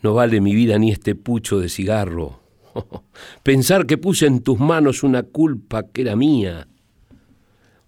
No 0.01 0.15
vale 0.15 0.41
mi 0.41 0.55
vida 0.55 0.79
ni 0.79 0.93
este 0.93 1.17
pucho 1.17 1.59
de 1.59 1.69
cigarro. 1.69 2.39
Pensar 3.43 3.87
que 3.87 3.99
puse 3.99 4.27
en 4.27 4.45
tus 4.45 4.61
manos 4.61 5.03
una 5.03 5.25
culpa 5.25 5.89
que 5.89 6.03
era 6.03 6.15
mía. 6.15 6.69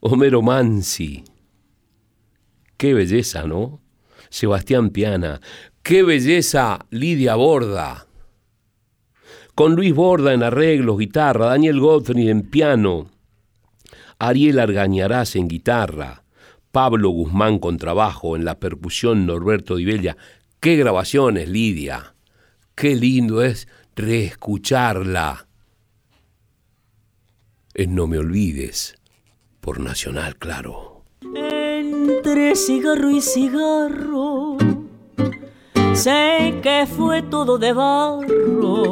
Homero 0.01 0.43
Mansi. 0.43 1.23
Qué 2.77 2.95
belleza, 2.95 3.45
¿no? 3.45 3.81
Sebastián 4.29 4.91
Piana. 4.91 5.41
Qué 5.85 6.03
belleza 6.03 6.85
Lidia 6.91 7.37
Borda. 7.37 8.09
Con 9.55 9.77
Luis 9.77 9.95
Borda 9.95 10.35
en 10.35 10.43
arreglos, 10.43 10.99
guitarra, 10.99 11.47
Daniel 11.47 11.79
Gottfried 11.79 12.29
en 12.29 12.43
piano, 12.43 13.14
Ariel 14.29 14.59
Argañarás 14.59 15.37
en 15.37 15.49
guitarra, 15.49 16.25
Pablo 16.73 17.11
Guzmán 17.11 17.59
con 17.59 17.77
trabajo 17.77 18.37
en 18.37 18.45
la 18.45 18.59
percusión, 18.59 19.27
Norberto 19.27 19.77
Di 19.77 19.85
Bella. 19.85 20.17
Qué 20.61 20.77
grabaciones, 20.77 21.49
Lidia. 21.49 22.15
Qué 22.75 22.97
lindo 22.97 23.43
es 23.43 23.69
reescucharla. 23.95 25.47
Es 27.75 27.87
No 27.89 28.07
me 28.07 28.19
olvides, 28.19 28.97
por 29.61 29.79
Nacional, 29.79 30.37
claro. 30.37 31.05
Entre 31.37 32.57
cigarro 32.57 33.11
y 33.11 33.21
cigarro, 33.21 34.57
sé 35.93 36.61
que 36.63 36.87
fue 36.87 37.23
todo 37.23 37.59
de 37.59 37.73
barro, 37.73 38.85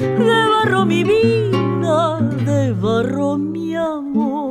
de 0.00 0.46
barro 0.52 0.84
mi 0.84 1.04
vida, 1.04 2.18
de 2.20 2.72
barro 2.72 3.38
mi 3.38 3.76
amor. 3.76 4.43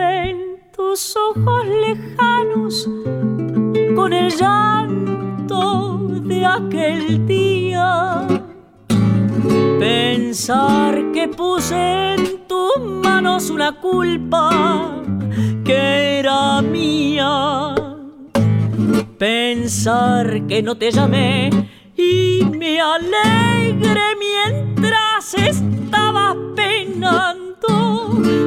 Vuelven 0.00 0.60
tus 0.74 1.14
ojos 1.14 1.66
lejanos 1.66 2.88
con 3.94 4.12
el 4.12 4.30
llanto 4.34 5.98
de 6.24 6.46
aquel 6.46 7.26
día. 7.26 8.26
Pensar 9.78 11.12
que 11.12 11.28
puse 11.28 12.14
en 12.14 12.46
tus 12.46 12.80
manos 13.02 13.50
una 13.50 13.72
culpa 13.78 15.02
que 15.64 16.20
era 16.20 16.62
mía. 16.62 17.74
Pensar 19.18 20.46
que 20.46 20.62
no 20.62 20.76
te 20.76 20.90
llamé 20.90 21.50
y 21.94 22.42
me 22.44 22.80
alegré 22.80 24.16
mientras 24.18 25.34
estabas 25.34 26.36
penando. 26.56 27.29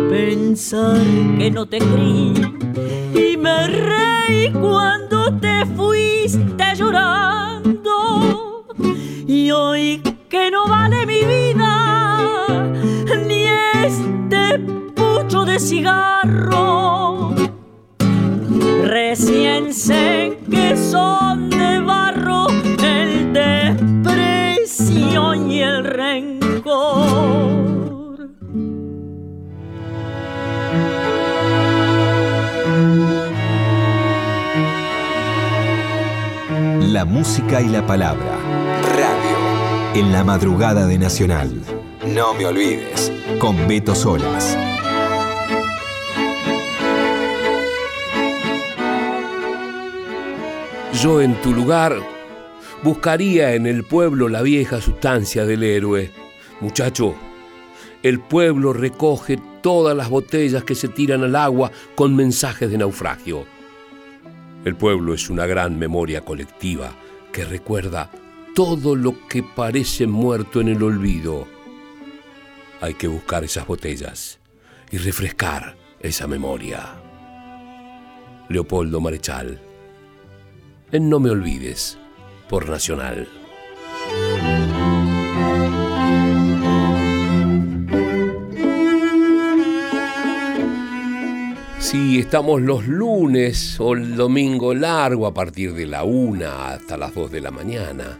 Pensar 0.10 1.02
que 1.38 1.52
no 1.52 1.66
te 1.66 1.80
creí 1.80 2.34
y 3.14 3.36
me 3.38 3.68
reí 3.68 4.52
cuando 4.52 5.38
te 5.40 5.66
fuiste 5.76 6.76
llorando. 6.76 8.66
Y 9.28 9.52
hoy 9.52 10.02
que 10.30 10.50
no 10.52 10.68
vale 10.68 11.06
mi 11.06 11.24
vida 11.24 12.50
ni 13.28 13.46
este 13.84 14.60
pucho 14.96 15.46
de 15.46 15.60
cigarro. 15.60 17.34
Recién 18.84 19.74
sé 19.74 20.40
que 20.50 20.78
son 20.78 21.50
de 21.50 21.80
barro 21.80 22.48
el 22.84 23.34
desprecio 23.34 25.36
y 25.36 25.62
el 25.62 25.84
rencor. 25.84 27.62
La 36.94 37.06
música 37.06 37.62
y 37.62 37.70
la 37.70 37.86
palabra. 37.86 38.38
Radio. 38.96 39.38
En 39.96 40.12
la 40.12 40.24
madrugada 40.24 40.86
de 40.86 40.98
Nacional. 40.98 41.62
No 42.06 42.34
me 42.34 42.46
olvides. 42.46 43.12
Con 43.40 43.68
Beto 43.68 43.96
Solas. 43.96 44.58
Yo 51.02 51.22
en 51.22 51.36
tu 51.42 51.52
lugar 51.52 51.98
buscaría 52.84 53.54
en 53.56 53.66
el 53.66 53.84
pueblo 53.84 54.30
la 54.30 54.42
vieja 54.42 54.80
sustancia 54.80 55.46
del 55.46 55.64
héroe. 55.64 56.12
Muchacho, 56.62 57.16
el 58.04 58.20
pueblo 58.20 58.74
recoge 58.74 59.39
todas 59.62 59.96
las 59.96 60.10
botellas 60.10 60.66
que 60.66 60.76
se 60.76 60.89
tiran 60.89 61.24
al 61.24 61.38
agua 61.38 61.72
con 61.96 62.16
mensajes 62.16 62.70
de 62.70 62.78
naufragio. 62.78 63.46
El 64.66 64.76
pueblo 64.76 65.13
es 65.13 65.30
una 65.30 65.46
gran 65.46 65.80
memoria 65.80 66.22
colectiva 66.22 66.94
que 67.32 67.46
recuerda 67.46 68.12
todo 68.54 68.96
lo 68.96 69.28
que 69.28 69.42
parece 69.42 70.06
muerto 70.06 70.62
en 70.62 70.68
el 70.68 70.84
olvido. 70.84 71.48
Hay 72.82 72.94
que 72.94 73.08
buscar 73.08 73.46
esas 73.46 73.66
botellas 73.66 74.39
y 74.92 74.98
refrescar 74.98 75.76
esa 76.00 76.28
memoria. 76.28 76.96
Leopoldo 78.50 79.00
Marechal. 79.00 79.60
En 80.92 81.10
No 81.10 81.20
me 81.20 81.30
olvides, 81.30 81.98
por 82.50 82.70
Nacional. 82.70 83.43
Sí, 91.94 92.18
estamos 92.18 92.60
los 92.60 92.88
lunes 92.88 93.80
o 93.80 93.94
el 93.94 94.16
domingo 94.16 94.74
largo 94.74 95.28
a 95.28 95.34
partir 95.36 95.76
de 95.76 95.86
la 95.86 96.04
una 96.04 96.70
hasta 96.70 96.98
las 96.98 97.14
dos 97.14 97.32
de 97.32 97.40
la 97.40 97.52
mañana. 97.52 98.18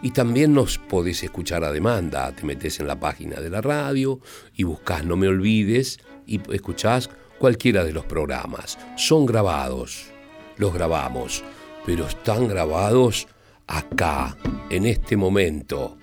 Y 0.00 0.12
también 0.12 0.54
nos 0.54 0.78
podés 0.78 1.24
escuchar 1.24 1.64
a 1.64 1.72
demanda. 1.72 2.30
Te 2.30 2.44
metes 2.44 2.78
en 2.78 2.86
la 2.86 3.00
página 3.00 3.40
de 3.40 3.50
la 3.50 3.62
radio 3.62 4.20
y 4.54 4.62
buscas 4.62 5.04
No 5.04 5.16
Me 5.16 5.26
Olvides 5.26 5.98
y 6.24 6.40
escuchás 6.54 7.10
cualquiera 7.40 7.82
de 7.82 7.92
los 7.92 8.04
programas. 8.04 8.78
Son 8.96 9.26
grabados, 9.26 10.12
los 10.56 10.72
grabamos, 10.72 11.42
pero 11.84 12.06
están 12.06 12.46
grabados 12.46 13.26
acá, 13.66 14.36
en 14.70 14.86
este 14.86 15.16
momento. 15.16 15.98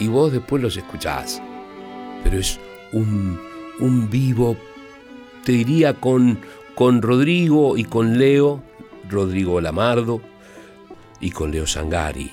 Y 0.00 0.08
vos 0.08 0.32
después 0.32 0.60
los 0.60 0.76
escuchás. 0.76 1.40
Pero 2.24 2.36
es 2.36 2.58
un, 2.92 3.38
un 3.78 4.10
vivo 4.10 4.56
te 5.46 5.52
diría 5.52 5.94
con, 5.94 6.40
con 6.74 7.00
Rodrigo 7.02 7.76
y 7.76 7.84
con 7.84 8.18
Leo, 8.18 8.64
Rodrigo 9.08 9.60
Lamardo 9.60 10.20
y 11.20 11.30
con 11.30 11.52
Leo 11.52 11.68
Sangari. 11.68 12.32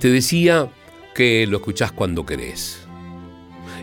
Te 0.00 0.10
decía 0.10 0.68
que 1.14 1.46
lo 1.46 1.58
escuchás 1.58 1.92
cuando 1.92 2.26
querés. 2.26 2.80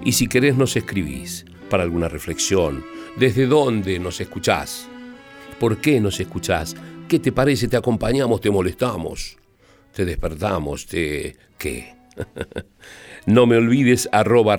Y 0.03 0.11
si 0.11 0.27
querés 0.27 0.57
nos 0.57 0.75
escribís 0.75 1.45
para 1.69 1.83
alguna 1.83 2.09
reflexión. 2.09 2.83
¿Desde 3.15 3.47
dónde 3.47 3.99
nos 3.99 4.19
escuchás? 4.19 4.89
¿Por 5.57 5.77
qué 5.77 6.01
nos 6.01 6.19
escuchás? 6.19 6.75
¿Qué 7.07 7.19
te 7.19 7.31
parece? 7.31 7.69
¿Te 7.69 7.77
acompañamos? 7.77 8.41
¿Te 8.41 8.51
molestamos? 8.51 9.37
¿Te 9.93 10.03
despertamos? 10.03 10.87
¿Te 10.87 11.37
qué? 11.57 11.95
no 13.27 13.45
me 13.45 13.55
olvides 13.55 14.09
arroba 14.11 14.57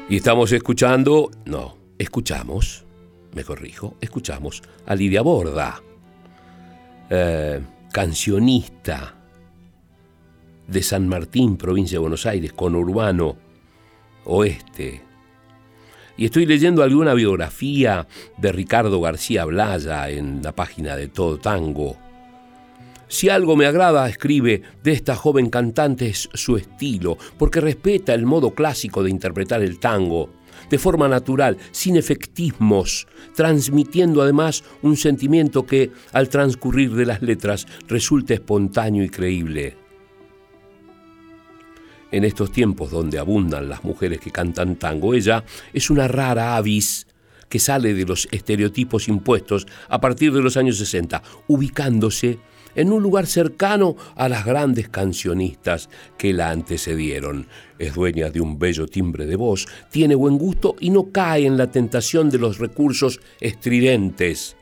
Y 0.07 0.17
estamos 0.17 0.51
escuchando, 0.51 1.31
no, 1.45 1.79
escuchamos, 1.97 2.85
me 3.33 3.43
corrijo, 3.43 3.97
escuchamos 3.99 4.61
a 4.85 4.93
Lidia 4.93 5.23
Borda, 5.23 5.81
eh, 7.09 7.59
cancionista, 7.91 9.15
de 10.67 10.83
San 10.83 11.07
Martín, 11.07 11.57
provincia 11.57 11.95
de 11.95 11.99
Buenos 11.99 12.25
Aires, 12.25 12.53
con 12.53 12.75
Urbano 12.75 13.37
Oeste. 14.25 15.01
Y 16.17 16.25
estoy 16.25 16.45
leyendo 16.45 16.81
alguna 16.81 17.13
biografía 17.13 18.07
de 18.37 18.51
Ricardo 18.51 19.01
García 19.01 19.45
Blaya 19.45 20.09
en 20.09 20.41
la 20.41 20.53
página 20.53 20.95
de 20.95 21.07
Todo 21.09 21.37
Tango. 21.37 21.97
Si 23.07 23.29
algo 23.29 23.55
me 23.55 23.65
agrada, 23.65 24.09
escribe, 24.09 24.63
de 24.83 24.93
esta 24.93 25.15
joven 25.15 25.49
cantante 25.49 26.07
es 26.07 26.29
su 26.33 26.57
estilo, 26.57 27.17
porque 27.37 27.61
respeta 27.61 28.13
el 28.13 28.25
modo 28.25 28.51
clásico 28.51 29.03
de 29.03 29.09
interpretar 29.09 29.61
el 29.61 29.79
tango, 29.79 30.29
de 30.69 30.79
forma 30.79 31.07
natural, 31.07 31.57
sin 31.71 31.97
efectismos, 31.97 33.07
transmitiendo 33.35 34.21
además 34.21 34.63
un 34.81 34.97
sentimiento 34.97 35.65
que, 35.65 35.91
al 36.13 36.29
transcurrir 36.29 36.95
de 36.95 37.05
las 37.05 37.21
letras, 37.21 37.67
resulta 37.87 38.33
espontáneo 38.33 39.03
y 39.03 39.09
creíble 39.09 39.84
en 42.15 42.23
estos 42.23 42.49
tiempos 42.49 42.91
donde 42.91 43.19
abundan 43.19 43.67
las 43.67 43.83
mujeres 43.83 44.21
que 44.21 44.31
cantan 44.31 44.77
tango. 44.77 45.13
Ella 45.13 45.43
es 45.73 45.89
una 45.89 46.07
rara 46.07 46.55
avis 46.55 47.07
que 47.49 47.59
sale 47.59 47.93
de 47.93 48.05
los 48.05 48.29
estereotipos 48.31 49.09
impuestos 49.09 49.67
a 49.89 49.99
partir 49.99 50.31
de 50.31 50.41
los 50.41 50.55
años 50.55 50.77
60, 50.77 51.21
ubicándose 51.47 52.39
en 52.73 52.93
un 52.93 53.03
lugar 53.03 53.27
cercano 53.27 53.97
a 54.15 54.29
las 54.29 54.45
grandes 54.45 54.87
cancionistas 54.87 55.89
que 56.17 56.31
la 56.31 56.51
antecedieron. 56.51 57.47
Es 57.79 57.95
dueña 57.95 58.29
de 58.29 58.39
un 58.39 58.59
bello 58.59 58.87
timbre 58.87 59.25
de 59.25 59.35
voz, 59.35 59.67
tiene 59.91 60.15
buen 60.15 60.37
gusto 60.37 60.75
y 60.79 60.91
no 60.91 61.11
cae 61.11 61.45
en 61.45 61.57
la 61.57 61.69
tentación 61.69 62.29
de 62.29 62.39
los 62.39 62.59
recursos 62.59 63.19
estridentes. 63.41 64.55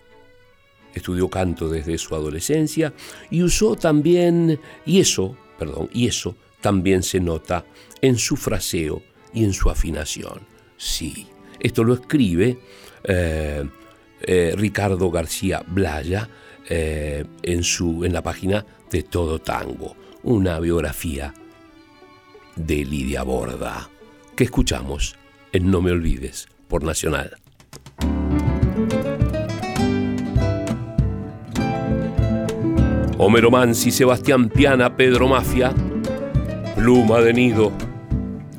Estudió 0.95 1.29
canto 1.29 1.69
desde 1.69 1.99
su 1.99 2.15
adolescencia 2.15 2.93
y 3.29 3.43
usó 3.43 3.75
también, 3.75 4.59
y 4.87 4.99
eso, 4.99 5.37
perdón, 5.59 5.89
y 5.93 6.07
eso 6.07 6.35
también 6.63 7.03
se 7.03 7.19
nota 7.19 7.65
en 8.01 8.17
su 8.17 8.37
fraseo 8.37 9.03
y 9.33 9.43
en 9.43 9.53
su 9.53 9.69
afinación. 9.69 10.39
Sí, 10.77 11.27
esto 11.59 11.83
lo 11.83 11.93
escribe 11.93 12.57
eh, 13.03 13.63
eh, 14.21 14.53
Ricardo 14.57 15.11
García 15.11 15.61
Blaya 15.67 16.29
eh, 16.69 17.25
en, 17.43 17.63
su, 17.63 18.05
en 18.05 18.13
la 18.13 18.23
página 18.23 18.65
de 18.89 19.03
Todo 19.03 19.39
Tango, 19.39 19.95
una 20.23 20.59
biografía 20.61 21.33
de 22.55 22.85
Lidia 22.85 23.23
Borda, 23.23 23.89
que 24.35 24.45
escuchamos 24.45 25.17
en 25.51 25.69
No 25.69 25.81
Me 25.81 25.91
Olvides 25.91 26.47
por 26.69 26.83
Nacional. 26.83 27.35
Homero 33.17 33.51
Mansi, 33.51 33.91
Sebastián 33.91 34.49
Piana, 34.49 34.95
Pedro 34.95 35.27
Mafia, 35.27 35.73
Pluma 36.83 37.21
de 37.21 37.31
nido, 37.31 37.71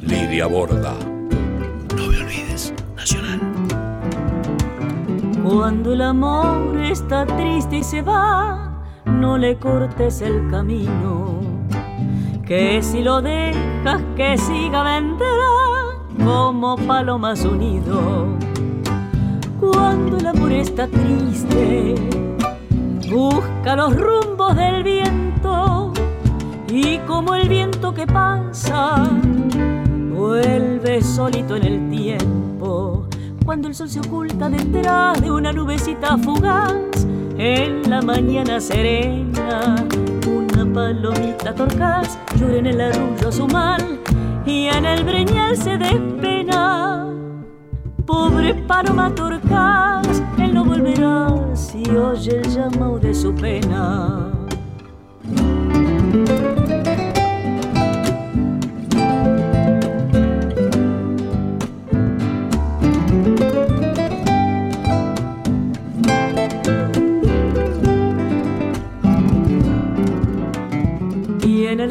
Lidia 0.00 0.46
Borda. 0.46 0.94
No 1.94 2.06
me 2.06 2.22
olvides, 2.22 2.72
Nacional. 2.96 3.38
Cuando 5.44 5.92
el 5.92 6.00
amor 6.00 6.74
está 6.80 7.26
triste 7.26 7.76
y 7.76 7.84
se 7.84 8.00
va, 8.00 8.82
no 9.04 9.36
le 9.36 9.58
cortes 9.58 10.22
el 10.22 10.50
camino. 10.50 11.38
Que 12.46 12.82
si 12.82 13.02
lo 13.02 13.20
dejas 13.20 14.00
que 14.16 14.38
siga 14.38 14.82
vendrá 14.82 15.26
como 16.24 16.76
palomas 16.76 17.44
unido. 17.44 18.38
Cuando 19.60 20.16
el 20.16 20.26
amor 20.28 20.50
está 20.50 20.88
triste, 20.88 21.94
busca 23.10 23.76
los 23.76 23.94
rumbos 23.94 24.56
del 24.56 24.82
viento 24.82 25.92
y 26.74 26.98
como 27.06 27.36
el 27.36 27.48
viento 27.48 27.94
que 27.94 28.04
pasa, 28.04 29.08
vuelve 30.12 31.00
solito 31.02 31.54
en 31.54 31.64
el 31.64 31.88
tiempo. 31.88 33.06
Cuando 33.44 33.68
el 33.68 33.76
sol 33.76 33.88
se 33.88 34.00
oculta 34.00 34.48
detrás 34.48 35.22
de 35.22 35.30
una 35.30 35.52
nubecita 35.52 36.18
fugaz, 36.18 37.06
en 37.38 37.88
la 37.88 38.02
mañana 38.02 38.60
serena, 38.60 39.76
una 40.26 40.72
palomita 40.72 41.54
torcaz 41.54 42.18
llora 42.40 42.56
en 42.56 42.66
el 42.66 42.80
arrullo 42.80 43.30
su 43.30 43.46
mal 43.46 44.00
y 44.44 44.66
en 44.66 44.84
el 44.84 45.04
breñal 45.04 45.56
se 45.56 45.78
despena. 45.78 47.06
Pobre 48.04 48.52
paloma 48.52 49.14
torcaz, 49.14 50.22
él 50.38 50.52
no 50.52 50.64
volverá 50.64 51.28
si 51.54 51.88
oye 51.88 52.38
el 52.38 52.50
llamado 52.50 52.98
de 52.98 53.14
su 53.14 53.32
pena. 53.32 54.33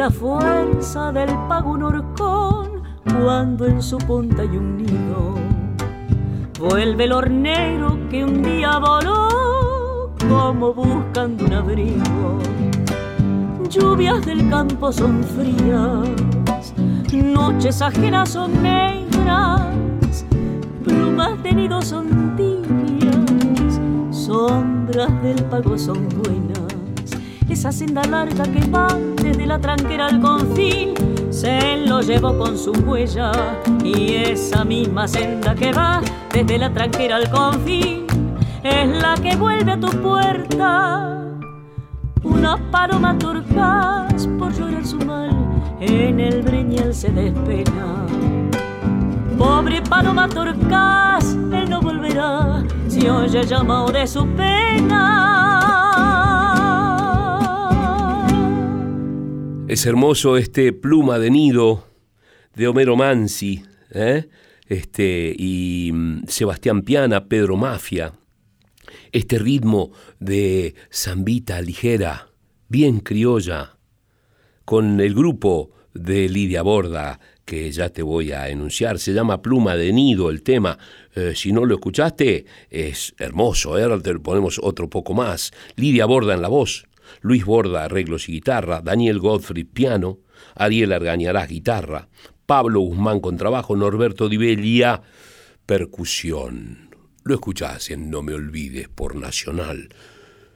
La 0.03 0.11
fuerza 0.11 1.13
del 1.13 1.29
pago 1.47 1.71
un 1.71 1.83
horcón 1.83 2.83
cuando 3.05 3.65
en 3.65 3.81
su 3.81 3.97
punta 3.97 4.41
hay 4.41 4.49
un 4.49 4.75
nido. 4.75 5.35
Vuelve 6.59 7.05
el 7.05 7.13
hornero 7.13 7.97
que 8.09 8.25
un 8.25 8.43
día 8.43 8.79
voló 8.79 10.11
como 10.27 10.73
buscando 10.73 11.45
un 11.45 11.53
abrigo 11.53 12.39
lluvias 13.69 14.25
del 14.25 14.49
campo 14.49 14.91
son 14.91 15.23
frías, 15.23 16.73
noches 17.13 17.81
ajenas 17.81 18.31
son 18.31 18.61
negras, 18.61 19.61
plumas 20.83 21.41
de 21.43 21.53
nido 21.53 21.81
son 21.81 22.35
tibias, 22.35 23.79
sombras 24.11 25.23
del 25.23 25.45
pago 25.45 25.77
son 25.77 26.09
buenas. 26.09 26.72
Esa 27.49 27.71
senda 27.71 28.03
larga 28.03 28.43
que 28.43 28.67
va 28.69 28.87
desde 29.21 29.45
la 29.45 29.59
tranquera 29.59 30.07
al 30.07 30.19
confín, 30.19 30.93
se 31.29 31.77
lo 31.85 32.01
llevó 32.01 32.37
con 32.37 32.57
su 32.57 32.71
huella. 32.71 33.31
Y 33.83 34.15
esa 34.15 34.63
misma 34.63 35.07
senda 35.07 35.53
que 35.55 35.71
va 35.71 36.01
desde 36.31 36.57
la 36.57 36.71
tranquera 36.71 37.17
al 37.17 37.29
confín, 37.29 38.05
es 38.63 38.87
la 39.01 39.15
que 39.15 39.35
vuelve 39.35 39.73
a 39.73 39.79
tu 39.79 39.89
puerta 40.01 41.13
una 42.23 42.57
paloma 42.71 43.17
turcas 43.17 44.27
por 44.39 44.53
llorar 44.53 44.85
su 44.85 44.97
mal 44.97 45.29
en 45.79 46.19
el 46.19 46.41
breñal 46.41 46.93
se 46.93 47.09
despena. 47.09 48.05
Pobre 49.37 49.81
paloma 49.81 50.29
turcas, 50.29 51.33
él 51.51 51.69
no 51.69 51.81
volverá 51.81 52.63
si 52.87 53.07
oye 53.09 53.43
llamado 53.43 53.87
de 53.91 54.07
su 54.07 54.25
pena. 54.27 55.52
Es 59.73 59.87
hermoso 59.87 60.37
este 60.37 60.71
pluma 60.71 61.17
de 61.17 61.31
nido 61.31 61.87
de 62.53 62.67
Homero 62.67 62.95
Mansi, 62.95 63.63
¿eh? 63.89 64.29
este, 64.67 65.33
y 65.35 65.89
mm, 65.91 66.27
Sebastián 66.27 66.83
Piana, 66.83 67.27
Pedro 67.27 67.57
Mafia 67.57 68.13
este 69.11 69.39
ritmo 69.39 69.91
de 70.19 70.75
zambita 70.91 71.59
ligera, 71.59 72.29
bien 72.69 72.99
criolla, 72.99 73.79
con 74.63 75.01
el 75.01 75.15
grupo 75.15 75.71
de 75.95 76.29
Lidia 76.29 76.61
Borda, 76.61 77.19
que 77.43 77.71
ya 77.71 77.89
te 77.89 78.03
voy 78.03 78.31
a 78.31 78.49
enunciar, 78.49 78.99
se 78.99 79.11
llama 79.11 79.41
Pluma 79.41 79.75
de 79.75 79.91
Nido 79.91 80.29
el 80.29 80.43
tema. 80.43 80.77
Eh, 81.15 81.33
si 81.35 81.51
no 81.51 81.65
lo 81.65 81.73
escuchaste, 81.73 82.45
es 82.69 83.15
hermoso, 83.17 83.79
¿eh? 83.79 83.83
ahora 83.83 83.99
te 83.99 84.13
ponemos 84.19 84.59
otro 84.61 84.87
poco 84.87 85.15
más. 85.15 85.51
Lidia 85.77 86.05
Borda 86.05 86.35
en 86.35 86.43
la 86.43 86.47
voz, 86.47 86.85
Luis 87.23 87.43
Borda 87.43 87.85
arreglos 87.85 88.29
y 88.29 88.33
guitarra, 88.33 88.81
Daniel 88.81 89.17
Godfrey 89.19 89.63
piano, 89.63 90.19
Ariel 90.55 90.93
Argañarás 90.93 91.49
guitarra, 91.49 92.09
Pablo 92.45 92.81
Guzmán 92.81 93.19
con 93.19 93.37
trabajo, 93.37 93.75
Norberto 93.75 94.29
Di 94.29 94.83
percusión. 95.65 96.89
Lo 97.23 97.33
escuchás 97.33 97.89
en 97.89 98.09
No 98.09 98.21
Me 98.21 98.33
Olvides 98.33 98.89
por 98.89 99.15
Nacional. 99.15 99.89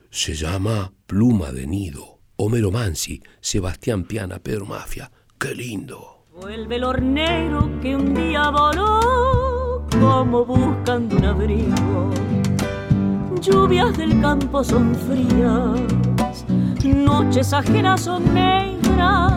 Se 0.09 0.35
llama 0.35 0.93
Pluma 1.05 1.51
de 1.51 1.65
Nido. 1.65 2.19
Homero 2.35 2.69
Mansi, 2.69 3.23
Sebastián 3.39 4.03
Piana, 4.03 4.37
Pedro 4.39 4.65
Mafia. 4.65 5.11
¡Qué 5.39 5.55
lindo! 5.55 6.25
Vuelve 6.39 6.75
el 6.75 6.83
hornero 6.83 7.79
que 7.81 7.95
un 7.95 8.13
día 8.13 8.51
voló 8.51 9.87
como 9.99 10.45
buscando 10.45 11.15
un 11.15 11.25
abrigo. 11.25 12.11
Lluvias 13.41 13.97
del 13.97 14.19
campo 14.21 14.63
son 14.63 14.93
frías, 14.93 15.79
noches 16.83 17.53
ajenas 17.53 18.01
son 18.01 18.33
negras, 18.33 19.33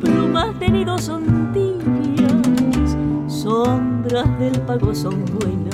plumas 0.00 0.58
de 0.58 0.68
nido 0.68 0.98
son 0.98 1.52
tibias, 1.52 2.96
sombras 3.26 4.38
del 4.38 4.60
pago 4.62 4.94
son 4.94 5.24
buenas 5.24 5.72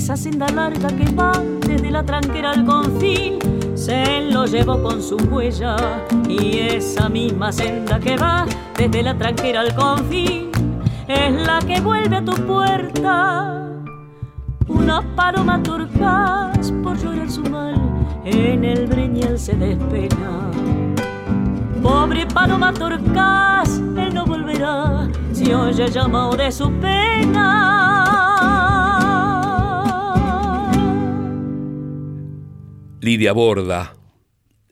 esa 0.00 0.16
senda 0.16 0.48
larga 0.48 0.88
que 0.88 1.04
va 1.14 1.32
desde 1.66 1.90
la 1.90 2.02
tranquera 2.02 2.52
al 2.52 2.64
confín, 2.64 3.38
se 3.74 4.22
lo 4.30 4.46
llevó 4.46 4.82
con 4.82 5.02
su 5.02 5.16
huella. 5.16 5.76
Y 6.26 6.58
esa 6.58 7.08
misma 7.10 7.52
senda 7.52 8.00
que 8.00 8.16
va 8.16 8.46
desde 8.78 9.02
la 9.02 9.16
tranquera 9.18 9.60
al 9.60 9.74
confín, 9.74 10.50
es 11.06 11.32
la 11.46 11.58
que 11.58 11.80
vuelve 11.80 12.16
a 12.16 12.24
tu 12.24 12.32
puerta. 12.46 13.68
Una 14.68 15.02
paloma 15.14 15.62
turcas 15.62 16.72
por 16.82 16.96
llorar 16.96 17.30
su 17.30 17.42
mal, 17.42 17.74
en 18.24 18.64
el 18.64 18.86
breñal 18.86 19.38
se 19.38 19.54
despena. 19.54 20.50
Pobre 21.82 22.26
paloma 22.26 22.72
turcas, 22.74 23.78
él 23.96 24.14
no 24.14 24.26
volverá 24.26 25.08
si 25.32 25.52
oye 25.52 25.90
llamado 25.90 26.36
de 26.36 26.52
su 26.52 26.70
pena. 26.80 27.70
Lidia 33.00 33.32
Borda, 33.32 33.94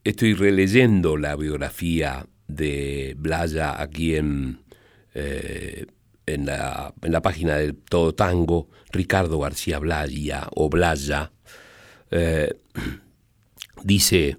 estoy 0.05 0.35
releyendo 0.35 1.17
la 1.17 1.35
biografía 1.35 2.27
de 2.47 3.15
Blaya 3.19 3.81
aquí 3.81 4.17
en, 4.17 4.61
eh, 5.15 5.87
en, 6.27 6.45
la, 6.45 6.93
página 7.23 7.57
del 7.57 7.75
Todo 7.77 8.15
Tango, 8.15 8.69
Ricardo 8.93 9.39
García 9.39 9.79
Blaya 9.79 10.47
o 10.55 10.69
Blaya, 10.69 11.33
eh, 12.11 12.55
dice, 13.85 14.39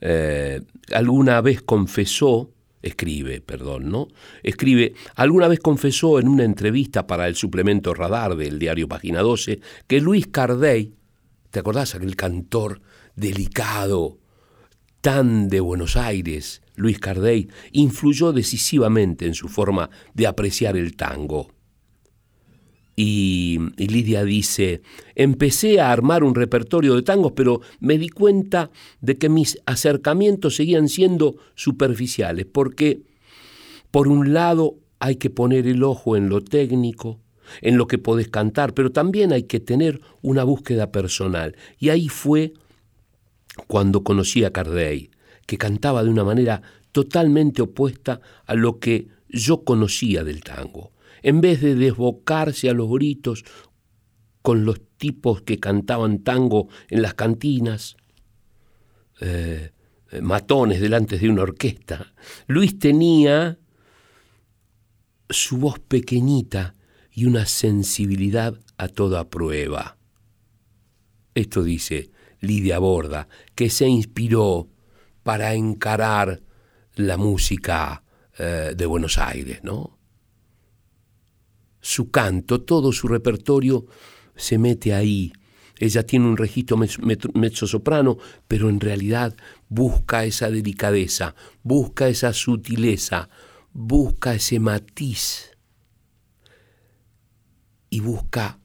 eh, 0.00 0.60
alguna 0.92 1.40
vez 1.40 1.62
confesó, 1.62 2.52
escribe, 2.82 3.40
perdón, 3.40 3.90
¿no? 3.90 4.08
Escribe, 4.42 4.94
alguna 5.14 5.48
vez 5.48 5.60
confesó 5.60 6.20
en 6.20 6.28
una 6.28 6.44
entrevista 6.44 7.06
para 7.06 7.26
el 7.26 7.34
suplemento 7.34 7.94
Radar 7.94 8.36
del 8.36 8.58
diario 8.58 8.88
Página 8.88 9.20
12 9.20 9.60
que 9.86 10.00
Luis 10.00 10.26
Cardey, 10.28 10.94
¿te 11.50 11.60
acordás 11.60 11.94
aquel 11.94 12.16
cantor 12.16 12.80
delicado, 13.16 14.18
tan 15.00 15.48
de 15.48 15.60
Buenos 15.60 15.96
Aires, 15.96 16.62
Luis 16.76 16.98
Cardey, 16.98 17.48
influyó 17.72 18.32
decisivamente 18.32 19.26
en 19.26 19.34
su 19.34 19.48
forma 19.48 19.90
de 20.14 20.26
apreciar 20.26 20.76
el 20.76 20.94
tango. 20.96 21.50
Y, 23.00 23.60
Lidia 23.76 24.24
dice, 24.24 24.82
empecé 25.14 25.78
a 25.78 25.92
armar 25.92 26.24
un 26.24 26.34
repertorio 26.34 26.96
de 26.96 27.02
tangos, 27.02 27.30
pero 27.30 27.60
me 27.78 27.96
di 27.96 28.08
cuenta 28.08 28.72
de 29.00 29.16
que 29.16 29.28
mis 29.28 29.56
acercamientos 29.66 30.56
seguían 30.56 30.88
siendo 30.88 31.36
superficiales, 31.54 32.46
porque 32.50 33.02
por 33.92 34.08
un 34.08 34.32
lado 34.32 34.78
hay 34.98 35.14
que 35.14 35.30
poner 35.30 35.68
el 35.68 35.84
ojo 35.84 36.16
en 36.16 36.28
lo 36.28 36.40
técnico, 36.40 37.20
en 37.62 37.76
lo 37.76 37.86
que 37.86 37.98
podés 37.98 38.26
cantar, 38.30 38.74
pero 38.74 38.90
también 38.90 39.32
hay 39.32 39.44
que 39.44 39.60
tener 39.60 40.00
una 40.20 40.42
búsqueda 40.42 40.90
personal. 40.90 41.54
Y 41.78 41.90
ahí 41.90 42.08
fue 42.08 42.52
cuando 43.68 44.02
conocí 44.02 44.42
a 44.42 44.52
Cardey, 44.52 45.12
que 45.46 45.56
cantaba 45.56 46.02
de 46.02 46.10
una 46.10 46.24
manera 46.24 46.62
totalmente 46.90 47.62
opuesta 47.62 48.20
a 48.44 48.56
lo 48.56 48.80
que 48.80 49.06
yo 49.28 49.62
conocía 49.62 50.24
del 50.24 50.42
tango. 50.42 50.90
En 51.22 51.40
vez 51.40 51.60
de 51.60 51.74
desbocarse 51.74 52.68
a 52.68 52.74
los 52.74 52.88
gritos 52.90 53.44
con 54.42 54.64
los 54.64 54.80
tipos 54.96 55.42
que 55.42 55.58
cantaban 55.58 56.20
tango 56.20 56.68
en 56.88 57.02
las 57.02 57.14
cantinas, 57.14 57.96
eh, 59.20 59.72
matones 60.22 60.80
delante 60.80 61.18
de 61.18 61.28
una 61.28 61.42
orquesta, 61.42 62.14
Luis 62.46 62.78
tenía 62.78 63.58
su 65.28 65.58
voz 65.58 65.78
pequeñita 65.78 66.74
y 67.12 67.26
una 67.26 67.46
sensibilidad 67.46 68.58
a 68.76 68.88
toda 68.88 69.28
prueba. 69.28 69.98
Esto 71.34 71.62
dice 71.62 72.10
Lidia 72.40 72.78
Borda, 72.78 73.28
que 73.54 73.70
se 73.70 73.86
inspiró 73.86 74.68
para 75.22 75.54
encarar 75.54 76.42
la 76.94 77.16
música 77.16 78.02
eh, 78.38 78.72
de 78.76 78.86
Buenos 78.86 79.18
Aires, 79.18 79.60
¿no? 79.62 79.97
Su 81.80 82.10
canto, 82.10 82.62
todo 82.62 82.92
su 82.92 83.08
repertorio 83.08 83.86
se 84.36 84.58
mete 84.58 84.94
ahí. 84.94 85.32
Ella 85.78 86.02
tiene 86.04 86.26
un 86.26 86.36
registro 86.36 86.76
mezzo 87.34 87.66
soprano, 87.66 88.18
pero 88.48 88.68
en 88.68 88.80
realidad 88.80 89.36
busca 89.68 90.24
esa 90.24 90.50
delicadeza, 90.50 91.36
busca 91.62 92.08
esa 92.08 92.32
sutileza, 92.32 93.28
busca 93.72 94.34
ese 94.34 94.58
matiz 94.58 95.52
y 97.90 98.00
busca 98.00 98.58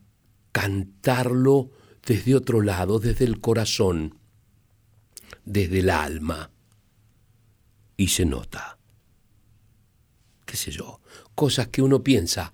cantarlo 0.51 1.71
desde 2.05 2.35
otro 2.35 2.61
lado, 2.61 2.99
desde 2.99 3.25
el 3.25 3.39
corazón, 3.39 4.17
desde 5.45 5.79
el 5.79 5.89
alma. 5.89 6.49
Y 7.95 8.07
se 8.07 8.25
nota. 8.25 8.79
¿Qué 10.45 10.57
sé 10.57 10.71
yo? 10.71 10.99
Cosas 11.35 11.67
que 11.67 11.81
uno 11.81 12.03
piensa, 12.03 12.53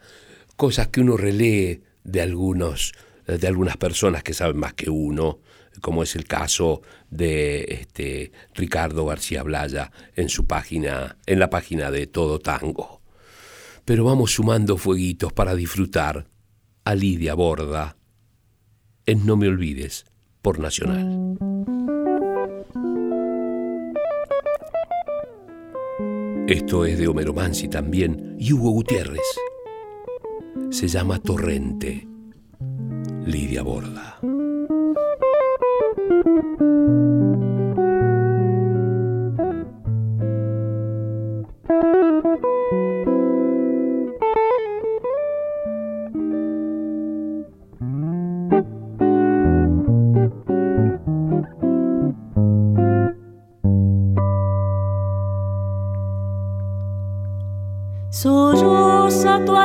cosas 0.59 0.89
que 0.89 0.99
uno 0.99 1.15
relee 1.15 1.83
de 2.03 2.21
algunos 2.21 2.91
de 3.25 3.47
algunas 3.47 3.77
personas 3.77 4.23
que 4.23 4.33
saben 4.33 4.57
más 4.57 4.73
que 4.73 4.89
uno, 4.89 5.39
como 5.79 6.03
es 6.03 6.17
el 6.17 6.25
caso 6.25 6.81
de 7.09 7.79
este, 7.81 8.33
Ricardo 8.55 9.05
García 9.05 9.41
Blaya 9.43 9.89
en 10.17 10.27
su 10.27 10.47
página, 10.47 11.17
en 11.25 11.39
la 11.39 11.49
página 11.49 11.91
de 11.91 12.07
Todo 12.07 12.39
Tango. 12.39 13.01
Pero 13.85 14.03
vamos 14.03 14.33
sumando 14.33 14.75
fueguitos 14.75 15.31
para 15.31 15.55
disfrutar 15.55 16.27
a 16.83 16.93
Lidia 16.93 17.35
Borda 17.35 17.95
en 19.05 19.25
No 19.25 19.37
Me 19.37 19.47
Olvides 19.47 20.05
por 20.41 20.59
Nacional. 20.59 21.37
Esto 26.47 26.83
es 26.83 26.97
de 26.97 27.07
Homero 27.07 27.33
Mansi 27.33 27.69
también 27.69 28.35
y 28.37 28.51
Hugo 28.51 28.71
Gutiérrez. 28.71 29.21
Se 30.71 30.87
llama 30.87 31.19
Torrente. 31.19 32.07
Lidia 33.25 33.63
Borda. 33.63 34.19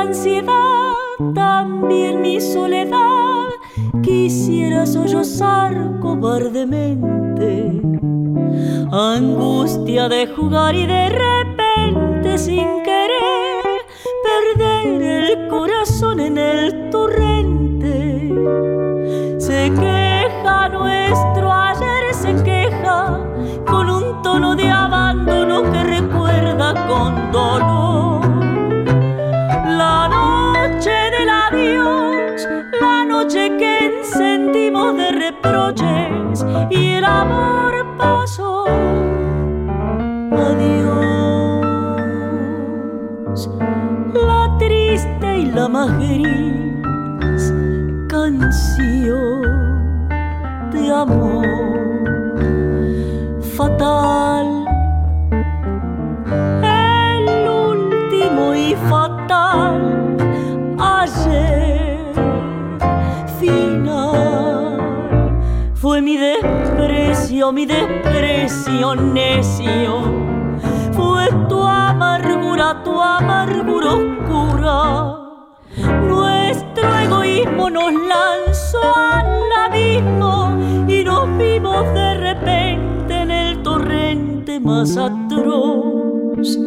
Ansiedad, 0.05 0.93
también 1.33 2.21
mi 2.21 2.39
soledad, 2.39 3.49
quisiera 4.01 4.85
sollozar 4.85 5.99
cobardemente. 5.99 7.81
Angustia 8.91 10.07
de 10.07 10.27
jugar 10.27 10.75
y 10.75 10.85
de 10.85 11.09
repente 11.09 12.37
sin 12.37 12.83
querer 12.83 13.81
perder 14.27 15.01
el 15.01 15.47
corazón 15.47 16.19
en 16.19 16.37
el 16.37 16.89
torrente. 16.91 18.31
Se 19.39 19.71
queja 19.71 20.69
nuestro 20.69 21.51
ayer, 21.51 22.13
se 22.13 22.43
queja 22.43 23.19
con 23.67 23.89
un 23.89 24.21
tono 24.21 24.55
de 24.55 24.69
abandono 24.69 25.63
que 25.71 25.83
recuerda 25.83 26.87
con 26.87 27.31
dolor 27.31 27.74
y 37.25 37.54
mi 67.51 67.65
desprecio 67.65 68.95
necio. 68.95 70.01
Fue 70.93 71.27
tu 71.47 71.61
amargura, 71.61 72.81
tu 72.83 72.99
amargura 72.99 73.93
oscura. 73.93 75.17
Nuestro 76.07 76.97
egoísmo 76.97 77.69
nos 77.69 77.93
lanzó 77.93 78.81
al 78.95 79.51
abismo 79.67 80.57
y 80.87 81.03
nos 81.03 81.37
vimos 81.37 81.83
de 81.93 82.13
repente 82.15 83.21
en 83.21 83.31
el 83.31 83.61
torrente 83.61 84.59
más 84.59 84.97
atroz. 84.97 86.57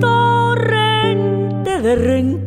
Torrente 0.00 1.80
de 1.80 1.96
rencor 1.96 2.43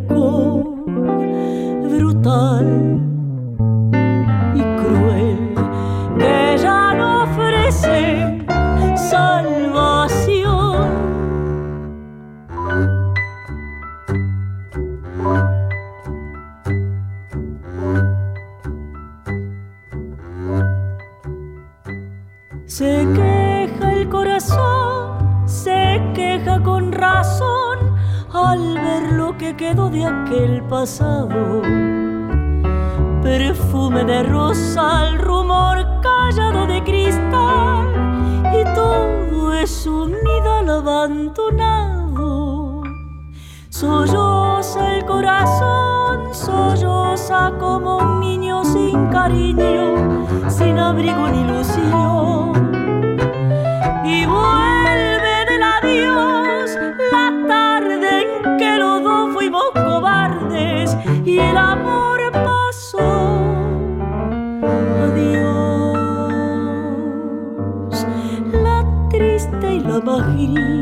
que 29.48 29.56
quedó 29.56 29.90
de 29.90 30.06
aquel 30.06 30.62
pasado 30.64 31.62
perfume 33.24 34.04
de 34.04 34.24
rosa, 34.24 35.08
el 35.08 35.20
rumor 35.20 35.86
callado 36.02 36.68
de 36.68 36.84
cristal 36.84 37.88
y 38.54 38.64
todo 38.76 39.54
es 39.54 39.88
un 39.88 40.12
nidal 40.12 40.70
abandonado. 40.70 42.34
Solloza 43.70 44.98
el 44.98 45.06
corazón, 45.06 46.34
solloza 46.34 47.54
como 47.58 48.00
un 48.00 48.20
niño 48.20 48.66
sin 48.66 49.08
cariño, 49.08 50.28
sin 50.50 50.78
abrigo 50.78 51.30
ni 51.30 51.40
ilusión. 51.42 52.52
Y 54.04 54.26
vuelve 54.26 54.67
y 61.38 61.40
el 61.40 61.56
amor 61.56 62.08
la 69.84 70.00
más 70.02 70.36
gris 70.36 70.77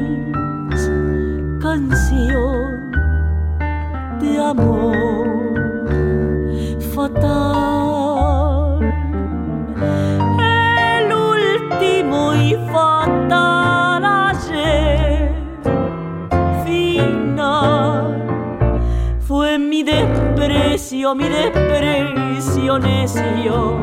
mi 21.16 21.28
desprecio 21.30 22.80
necio. 22.80 23.78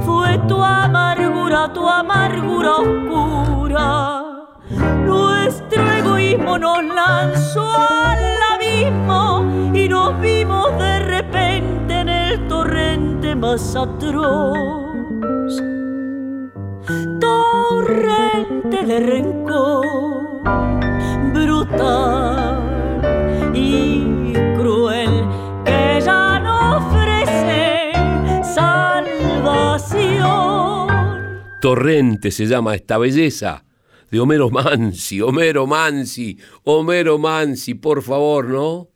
Fue 0.00 0.38
tu 0.48 0.62
amargura, 0.62 1.72
tu 1.72 1.86
amargura 1.86 2.76
oscura 2.76 4.30
nuestro 5.04 5.82
egoísmo 5.92 6.58
nos 6.58 6.84
lanzó 6.84 7.68
al 7.70 8.18
abismo 8.54 9.74
y 9.74 9.88
nos 9.88 10.20
vimos 10.20 10.76
de 10.78 10.98
repente 11.00 12.00
en 12.00 12.08
el 12.08 12.48
torrente 12.48 13.34
más 13.34 13.76
atroz. 13.76 14.58
Torrente 17.20 18.84
de 18.86 19.00
rencor, 19.00 20.42
brutal 21.32 22.69
Torrente 31.60 32.30
se 32.30 32.46
llama 32.46 32.74
esta 32.74 32.96
belleza 32.96 33.64
de 34.10 34.18
Homero 34.18 34.50
Mansi, 34.50 35.20
Homero 35.20 35.66
Mansi, 35.66 36.38
Homero 36.64 37.18
Mansi, 37.18 37.74
por 37.74 38.02
favor, 38.02 38.48
¿no? 38.48 38.88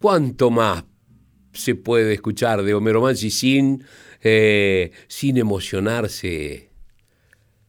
¿Cuánto 0.00 0.50
más 0.50 0.84
se 1.52 1.74
puede 1.74 2.14
escuchar 2.14 2.62
de 2.62 2.74
Homero 2.74 3.02
Mansi 3.02 3.30
sin, 3.30 3.84
eh, 4.22 4.92
sin 5.08 5.36
emocionarse 5.36 6.70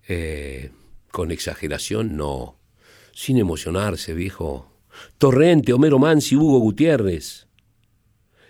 eh, 0.08 0.72
con 1.12 1.32
exageración? 1.32 2.16
No, 2.16 2.58
sin 3.14 3.38
emocionarse, 3.38 4.14
viejo. 4.14 4.72
Torrente, 5.18 5.74
Homero 5.74 6.00
Mansi, 6.00 6.36
Hugo 6.36 6.60
Gutiérrez. 6.60 7.48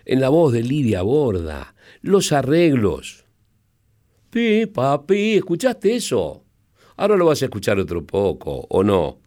En 0.05 0.21
la 0.21 0.29
voz 0.29 0.53
de 0.53 0.63
Lidia 0.63 1.01
Borda, 1.01 1.75
los 2.01 2.31
arreglos. 2.31 3.25
Pi, 4.29 4.67
papi, 4.67 5.35
¿escuchaste 5.37 5.95
eso? 5.95 6.43
Ahora 6.97 7.15
lo 7.15 7.25
vas 7.25 7.41
a 7.41 7.45
escuchar 7.45 7.79
otro 7.79 8.05
poco, 8.05 8.67
¿o 8.69 8.83
no? 8.83 9.19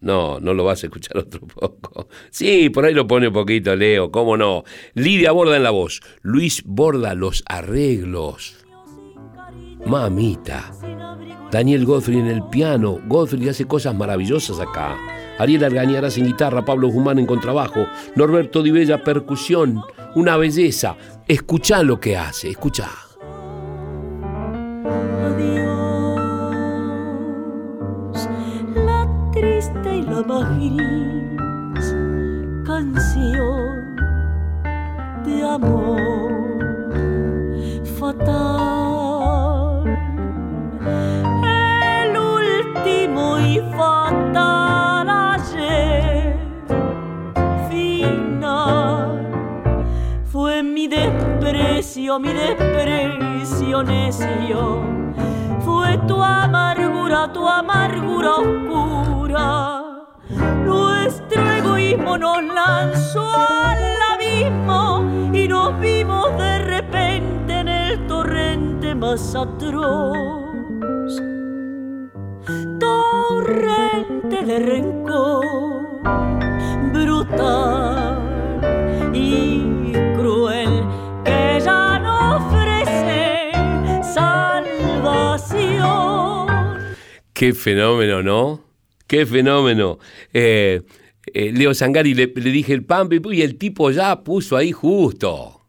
No, 0.00 0.40
no 0.40 0.54
lo 0.54 0.64
vas 0.64 0.82
a 0.82 0.86
escuchar 0.86 1.18
otro 1.18 1.46
poco. 1.46 2.08
Sí, 2.30 2.70
por 2.70 2.84
ahí 2.84 2.94
lo 2.94 3.06
pone 3.06 3.28
un 3.28 3.34
poquito, 3.34 3.74
Leo, 3.76 4.10
cómo 4.10 4.36
no. 4.36 4.64
Lidia 4.94 5.32
Borda 5.32 5.56
en 5.56 5.62
la 5.62 5.70
voz, 5.70 6.00
Luis 6.22 6.62
Borda 6.64 7.14
los 7.14 7.44
arreglos. 7.46 8.64
Mamita. 9.86 10.72
Daniel 11.50 11.86
Godfrey 11.86 12.18
en 12.18 12.26
el 12.26 12.42
piano. 12.44 12.98
Godfrey 13.06 13.48
hace 13.48 13.64
cosas 13.66 13.94
maravillosas 13.94 14.58
acá. 14.58 14.96
Ariel 15.38 15.64
Argañarás 15.64 16.18
en 16.18 16.26
guitarra, 16.26 16.64
Pablo 16.64 16.88
Guzmán 16.88 17.20
en 17.20 17.26
contrabajo, 17.26 17.86
Norberto 18.16 18.62
Di 18.62 18.72
Bella 18.72 19.04
percusión. 19.04 19.80
Una 20.16 20.36
belleza. 20.36 20.96
Escucha 21.28 21.82
lo 21.82 22.00
que 22.00 22.16
hace, 22.16 22.50
escucha. 22.50 23.07
Gris 30.24 31.94
canción 32.66 33.96
de 35.24 35.44
amor 35.44 36.58
fatal. 37.98 39.84
El 41.44 42.16
último 42.16 43.38
y 43.38 43.60
fatal 43.76 45.08
ayer 45.08 46.36
final 47.70 49.30
fue 50.24 50.62
mi 50.62 50.88
desprecio, 50.88 52.18
mi 52.18 52.32
desprecio 52.32 53.82
necio. 53.84 54.82
Fue 55.60 55.98
tu 56.08 56.22
amargura, 56.22 57.32
tu 57.32 57.46
amargura 57.46 58.36
nos 61.96 62.42
lanzó 62.42 63.26
al 63.34 63.78
abismo 64.12 65.30
y 65.32 65.48
nos 65.48 65.80
vimos 65.80 66.36
de 66.36 66.58
repente 66.58 67.60
en 67.60 67.68
el 67.68 68.06
torrente 68.06 68.94
más 68.94 69.34
atroz. 69.34 70.46
Torrente 72.78 74.44
de 74.44 74.58
rencor, 74.58 75.46
brutal 76.92 78.20
y 79.14 79.92
cruel, 80.16 80.84
que 81.24 81.60
ya 81.64 81.98
no 81.98 82.36
ofrece 82.36 83.50
salvación. 84.02 85.48
Qué 87.32 87.52
fenómeno, 87.54 88.22
¿no? 88.22 88.60
Qué 89.06 89.24
fenómeno. 89.24 89.98
Eh, 90.34 90.82
eh, 91.34 91.52
Leo 91.52 91.74
Sangari 91.74 92.14
le, 92.14 92.26
dije 92.26 92.72
el 92.72 92.84
pan 92.84 93.08
y 93.10 93.42
el 93.42 93.56
tipo 93.56 93.90
ya 93.90 94.22
puso 94.22 94.56
ahí 94.56 94.72
justo. 94.72 95.66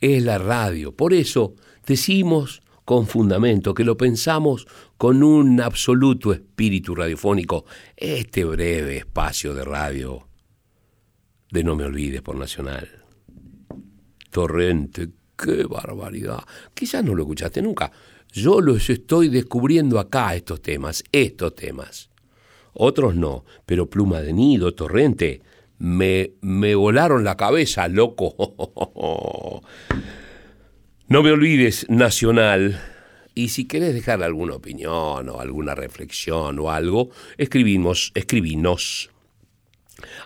Es 0.00 0.22
la 0.22 0.38
radio. 0.38 0.94
Por 0.94 1.14
eso 1.14 1.54
decimos 1.86 2.62
con 2.84 3.06
fundamento, 3.06 3.74
que 3.74 3.84
lo 3.84 3.96
pensamos 3.96 4.66
con 4.96 5.22
un 5.22 5.60
absoluto 5.60 6.32
espíritu 6.32 6.94
radiofónico. 6.94 7.64
Este 7.96 8.44
breve 8.44 8.98
espacio 8.98 9.54
de 9.54 9.64
radio 9.64 10.28
de 11.50 11.64
No 11.64 11.74
Me 11.74 11.84
Olvides 11.84 12.22
por 12.22 12.36
Nacional. 12.36 12.88
Torrente, 14.30 15.08
qué 15.36 15.64
barbaridad. 15.64 16.44
Quizás 16.74 17.02
no 17.04 17.14
lo 17.14 17.22
escuchaste 17.22 17.62
nunca. 17.62 17.90
Yo 18.32 18.60
los 18.60 18.88
estoy 18.90 19.28
descubriendo 19.28 19.98
acá, 19.98 20.34
estos 20.34 20.60
temas, 20.60 21.02
estos 21.10 21.54
temas 21.54 22.10
otros 22.76 23.14
no, 23.14 23.44
pero 23.64 23.90
Pluma 23.90 24.20
de 24.20 24.32
Nido, 24.32 24.74
Torrente, 24.74 25.42
me, 25.78 26.32
me 26.40 26.74
volaron 26.74 27.24
la 27.24 27.36
cabeza, 27.36 27.88
loco. 27.88 29.62
No 31.08 31.22
me 31.22 31.30
olvides, 31.30 31.86
Nacional. 31.88 32.82
Y 33.32 33.50
si 33.50 33.68
querés 33.68 33.94
dejar 33.94 34.24
alguna 34.24 34.56
opinión 34.56 35.28
o 35.28 35.38
alguna 35.38 35.76
reflexión 35.76 36.58
o 36.58 36.72
algo, 36.72 37.10
escribimos, 37.38 38.10
escribinos 38.16 39.10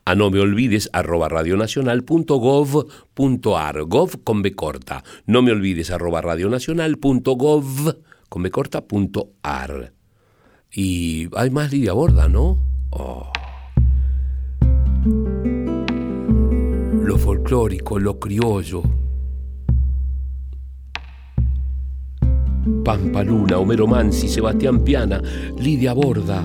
a 0.04 0.14
no 0.14 0.30
me 0.30 0.38
olvides 0.40 0.90
arroba 0.92 1.28
radionacional.gov.ar 1.28 3.82
gov 3.82 4.22
con 4.24 4.42
B 4.42 4.54
corta 4.54 5.04
no 5.26 5.42
me 5.42 5.52
olvides 5.52 5.90
arroba 5.90 6.20
radionacional.gov 6.20 7.96
con 8.28 8.42
B 8.42 8.50
corta 8.50 8.86
punto 8.86 9.32
ar 9.42 9.92
y 10.72 11.28
hay 11.34 11.50
más 11.50 11.72
Lidia 11.72 11.92
Borda, 11.92 12.28
¿no? 12.28 12.58
Oh. 12.90 13.30
Lo 17.02 17.18
folclórico, 17.18 17.98
lo 17.98 18.18
criollo. 18.18 18.82
Pampaluna, 22.84 23.58
Homero 23.58 23.86
Mansi, 23.86 24.28
Sebastián 24.28 24.84
Piana, 24.84 25.20
Lidia 25.58 25.92
Borda. 25.92 26.42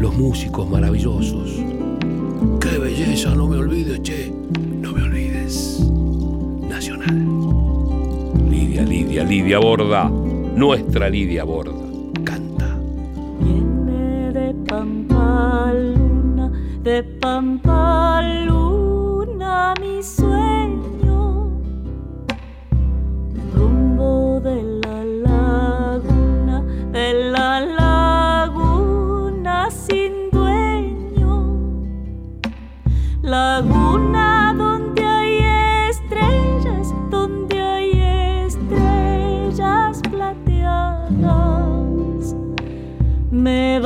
Los 0.00 0.16
músicos 0.16 0.68
maravillosos. 0.68 1.50
¡Qué 2.60 2.78
belleza! 2.78 3.34
No 3.36 3.46
me 3.46 3.56
olvides, 3.56 4.02
che. 4.02 4.32
No 4.80 4.92
me 4.92 5.02
olvides. 5.02 5.80
Nacional. 6.68 7.24
Lidia, 8.50 8.82
Lidia, 8.82 9.22
Lidia 9.22 9.58
Borda 9.60 10.10
nuestra 10.54 11.08
Lidia 11.08 11.44
Borda. 11.44 11.72
Canta. 12.24 12.78
Viene 13.40 14.32
de 14.32 14.54
Pampa 14.68 15.72
Luna, 15.72 16.50
de 16.82 17.02
Pampa 17.20 18.20
Luna 18.46 19.74
mi 19.80 20.02
sueño, 20.02 21.50
rumbo 23.54 24.40
de 24.40 24.62
la 24.84 25.04
laguna, 25.04 26.62
de 26.92 27.30
la 27.30 27.60
laguna 27.60 29.70
sin 29.70 30.30
dueño, 30.30 31.46
laguna 33.22 34.31
me 43.42 43.81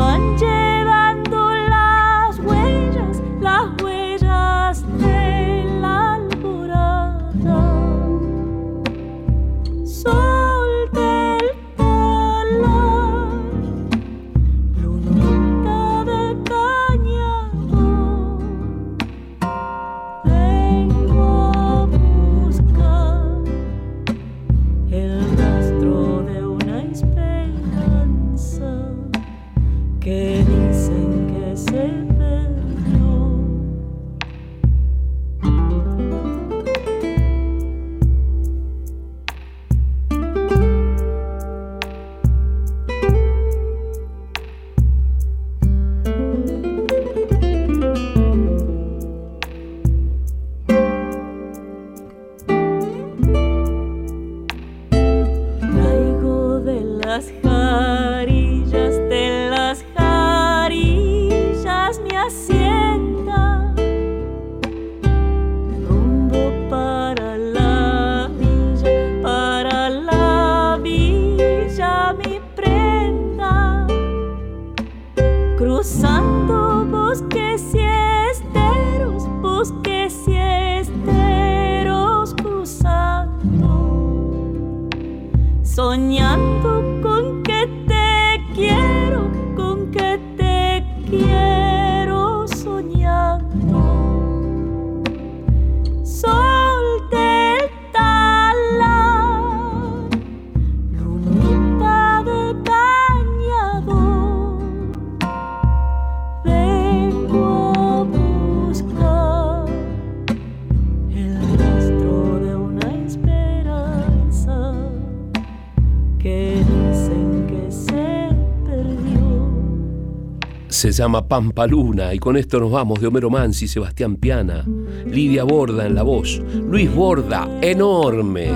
Se 120.87 120.93
llama 120.93 121.27
Pampaluna 121.27 122.15
y 122.15 122.21
con 122.21 122.37
esto 122.37 122.61
nos 122.61 122.71
vamos 122.71 123.01
de 123.01 123.09
Homero 123.09 123.29
Mansi, 123.29 123.67
Sebastián 123.67 124.15
Piana, 124.19 124.65
Lidia 125.05 125.43
Borda 125.43 125.85
en 125.85 125.97
la 125.97 126.05
voz, 126.05 126.41
Luis 126.55 126.95
Borda, 126.95 127.49
enorme, 127.61 128.53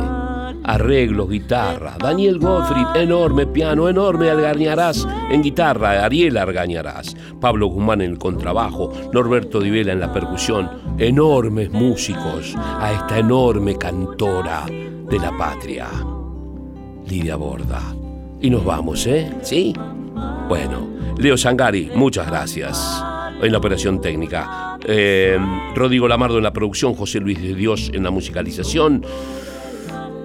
arreglos, 0.63 1.29
guitarra, 1.29 1.97
Daniel 1.99 2.39
Gottfried, 2.39 3.03
enorme. 3.03 3.49
Piano, 3.49 3.89
enorme 3.89 4.31
Algañarás 4.31 5.09
en 5.29 5.43
guitarra, 5.43 6.05
Ariel 6.05 6.37
Argañarás, 6.37 7.17
Pablo 7.41 7.67
Guzmán 7.67 8.01
en 8.01 8.13
el 8.13 8.19
contrabajo, 8.19 8.93
Norberto 9.13 9.59
Di 9.59 9.71
Vela 9.71 9.93
en 9.93 9.99
la 9.99 10.13
percusión, 10.13 10.71
enormes 10.99 11.73
músicos 11.73 12.55
a 12.57 12.93
esta 12.93 13.19
enorme 13.19 13.75
cantora 13.75 14.67
de 14.67 15.19
la 15.19 15.37
patria, 15.37 15.89
Lidia 17.09 17.35
Borda. 17.35 17.83
Y 18.41 18.51
nos 18.51 18.65
vamos, 18.65 19.05
¿eh? 19.09 19.33
¿Sí? 19.43 19.75
Bueno, 20.51 20.89
Leo 21.17 21.37
Sangari, 21.37 21.93
muchas 21.95 22.27
gracias 22.27 23.05
en 23.41 23.53
la 23.53 23.59
operación 23.59 24.01
técnica. 24.01 24.77
Eh, 24.85 25.39
Rodrigo 25.77 26.09
Lamardo 26.09 26.39
en 26.39 26.43
la 26.43 26.53
producción, 26.53 26.95
José 26.95 27.21
Luis 27.21 27.41
de 27.41 27.55
Dios 27.55 27.89
en 27.95 28.03
la 28.03 28.11
musicalización. 28.11 29.07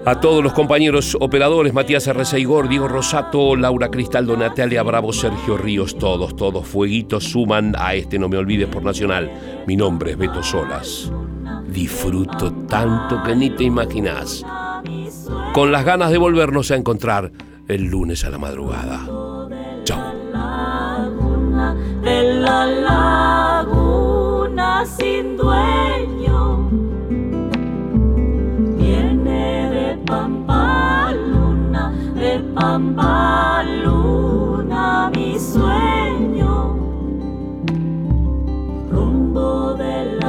A 0.04 0.18
todos 0.18 0.42
los 0.42 0.52
compañeros 0.52 1.16
operadores, 1.20 1.72
Matías 1.72 2.08
R. 2.08 2.24
Igor, 2.40 2.68
Diego 2.68 2.88
Rosato, 2.88 3.54
Laura 3.54 3.88
Cristaldo, 3.88 4.36
Natalia 4.36 4.82
Bravo, 4.82 5.12
Sergio 5.12 5.56
Ríos, 5.56 5.96
todos, 5.96 6.34
todos 6.34 6.66
fueguitos 6.66 7.22
suman 7.22 7.76
a 7.78 7.94
este 7.94 8.18
No 8.18 8.28
Me 8.28 8.36
Olvides 8.36 8.66
por 8.66 8.82
Nacional. 8.82 9.30
Mi 9.68 9.76
nombre 9.76 10.10
es 10.10 10.18
Beto 10.18 10.42
Solas. 10.42 11.12
Disfruto 11.68 12.52
tanto 12.66 13.22
que 13.22 13.36
ni 13.36 13.50
te 13.50 13.62
imaginas. 13.62 14.44
Con 15.52 15.70
las 15.70 15.84
ganas 15.84 16.10
de 16.10 16.18
volvernos 16.18 16.72
a 16.72 16.74
encontrar 16.74 17.30
el 17.68 17.84
lunes 17.84 18.24
a 18.24 18.30
la 18.30 18.38
madrugada. 18.38 19.25
De 22.06 22.22
la 22.40 22.60
laguna 23.66 24.68
sin 24.86 25.36
dueño. 25.36 26.68
Viene 28.78 29.70
de 29.76 29.88
Pampa 30.06 31.12
Luna, 31.12 31.92
de 32.14 32.38
Pampa 32.54 33.64
Luna 33.82 35.10
mi 35.16 35.36
sueño. 35.36 36.76
Rumbo 38.88 39.74
de 39.74 39.96
la 40.20 40.25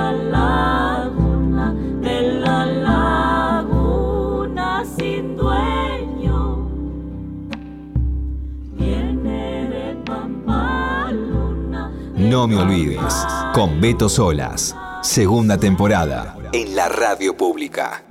No 12.29 12.45
me 12.45 12.57
olvides, 12.57 13.13
con 13.53 13.79
Beto 13.79 14.09
Solas, 14.09 14.75
segunda 15.01 15.57
temporada, 15.57 16.35
en 16.51 16.75
la 16.75 16.89
radio 16.89 17.37
pública. 17.37 18.06